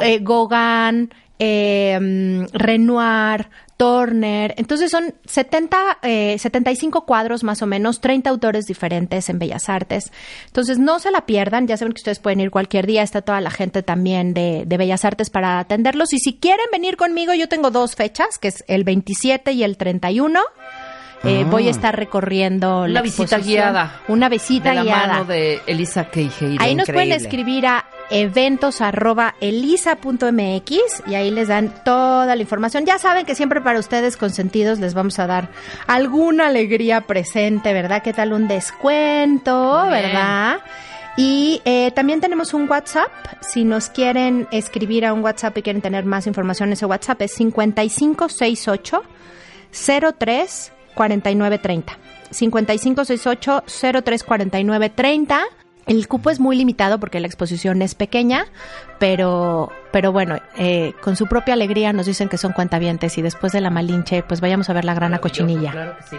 [0.02, 4.54] eh, Gauguin, eh, Renoir, Turner.
[4.58, 10.12] Entonces son 70, eh, 75 cuadros más o menos, 30 autores diferentes en Bellas Artes.
[10.48, 13.42] Entonces no se la pierdan, ya saben que ustedes pueden ir cualquier día, está toda
[13.42, 16.14] la gente también de, de Bellas Artes para atenderlos.
[16.14, 19.78] Y si quieren venir conmigo, yo tengo dos fechas, que es el 27 y el
[19.78, 20.40] 31.
[21.26, 24.02] Eh, Voy a estar recorriendo Una la visita guiada.
[24.10, 25.08] Una visita de la guiada.
[25.08, 26.62] mano de Elisa Queijeiro.
[26.62, 32.86] Ahí nos pueden escribir a eventos arroba elisa.mx y ahí les dan toda la información.
[32.86, 35.50] Ya saben que siempre para ustedes consentidos les vamos a dar
[35.88, 38.04] alguna alegría presente, ¿verdad?
[38.04, 40.04] ¿Qué tal un descuento, Bien.
[40.04, 40.60] verdad?
[41.18, 43.12] Y eh, también tenemos un WhatsApp.
[43.42, 47.34] Si nos quieren escribir a un WhatsApp y quieren tener más información, ese WhatsApp es
[47.34, 49.04] 5568
[50.18, 51.98] 03 4930.
[52.32, 53.64] 5568
[54.04, 55.63] 03 4930.
[55.86, 58.46] El cupo es muy limitado porque la exposición es pequeña,
[59.00, 63.52] pero, pero bueno, eh, con su propia alegría nos dicen que son cuentavientes y después
[63.52, 66.18] de la Malinche, pues vayamos a ver la grana cochinilla, Claro que sí.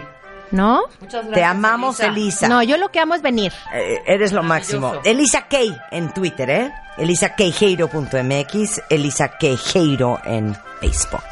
[0.51, 0.83] ¿no?
[1.01, 1.33] Muchas gracias.
[1.33, 2.47] Te amamos, Elisa.
[2.47, 3.51] No, yo lo que amo es venir.
[3.73, 4.93] Eh, eres lo máximo.
[5.03, 6.71] Elisa Kay en Twitter, ¿eh?
[6.97, 11.23] ElisaKeijeiro.mx, Elisa Queijeiro en Facebook.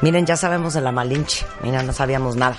[0.00, 1.46] Miren, ya sabemos de la Malinche.
[1.62, 2.56] Mira, no sabíamos nada.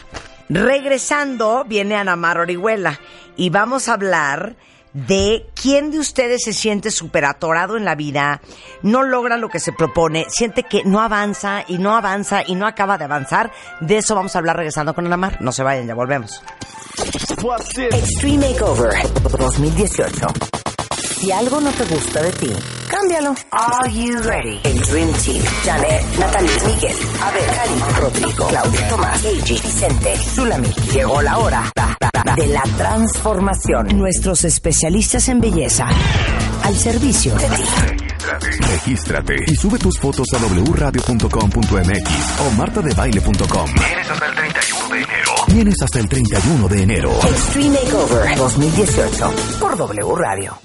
[0.48, 3.00] Regresando, viene Ana Mar Orihuela
[3.36, 4.56] y vamos a hablar
[4.96, 8.42] de quién de ustedes se siente súper atorado en la vida,
[8.82, 12.66] no logra lo que se propone, siente que no avanza y no avanza y no
[12.66, 13.52] acaba de avanzar.
[13.82, 15.38] De eso vamos a hablar regresando con Ana Mar.
[15.42, 16.42] No se vayan, ya volvemos.
[17.92, 18.94] Extreme Makeover
[19.38, 20.28] 2018.
[21.20, 22.52] Si algo no te gusta de ti,
[22.90, 23.34] cámbialo.
[23.52, 24.60] Are you ready?
[24.64, 25.44] El Dream Team.
[25.64, 30.68] Janet, Natalie, Miguel, Abel, Karim, Rodrigo, Claudia, Tomás, Eiji, Vicente, Zulami.
[30.94, 31.72] Llegó la hora.
[32.36, 33.88] De la transformación.
[33.98, 35.88] Nuestros especialistas en belleza
[36.64, 37.64] al servicio de ti.
[38.72, 43.70] Regístrate y sube tus fotos a wradio.com.mx o martadebaile.com.
[43.76, 45.32] Tienes hasta el 31 de enero.
[45.48, 47.12] Tienes hasta el 31 de enero.
[47.24, 50.58] Extreme Makeover 2018 por W Radio.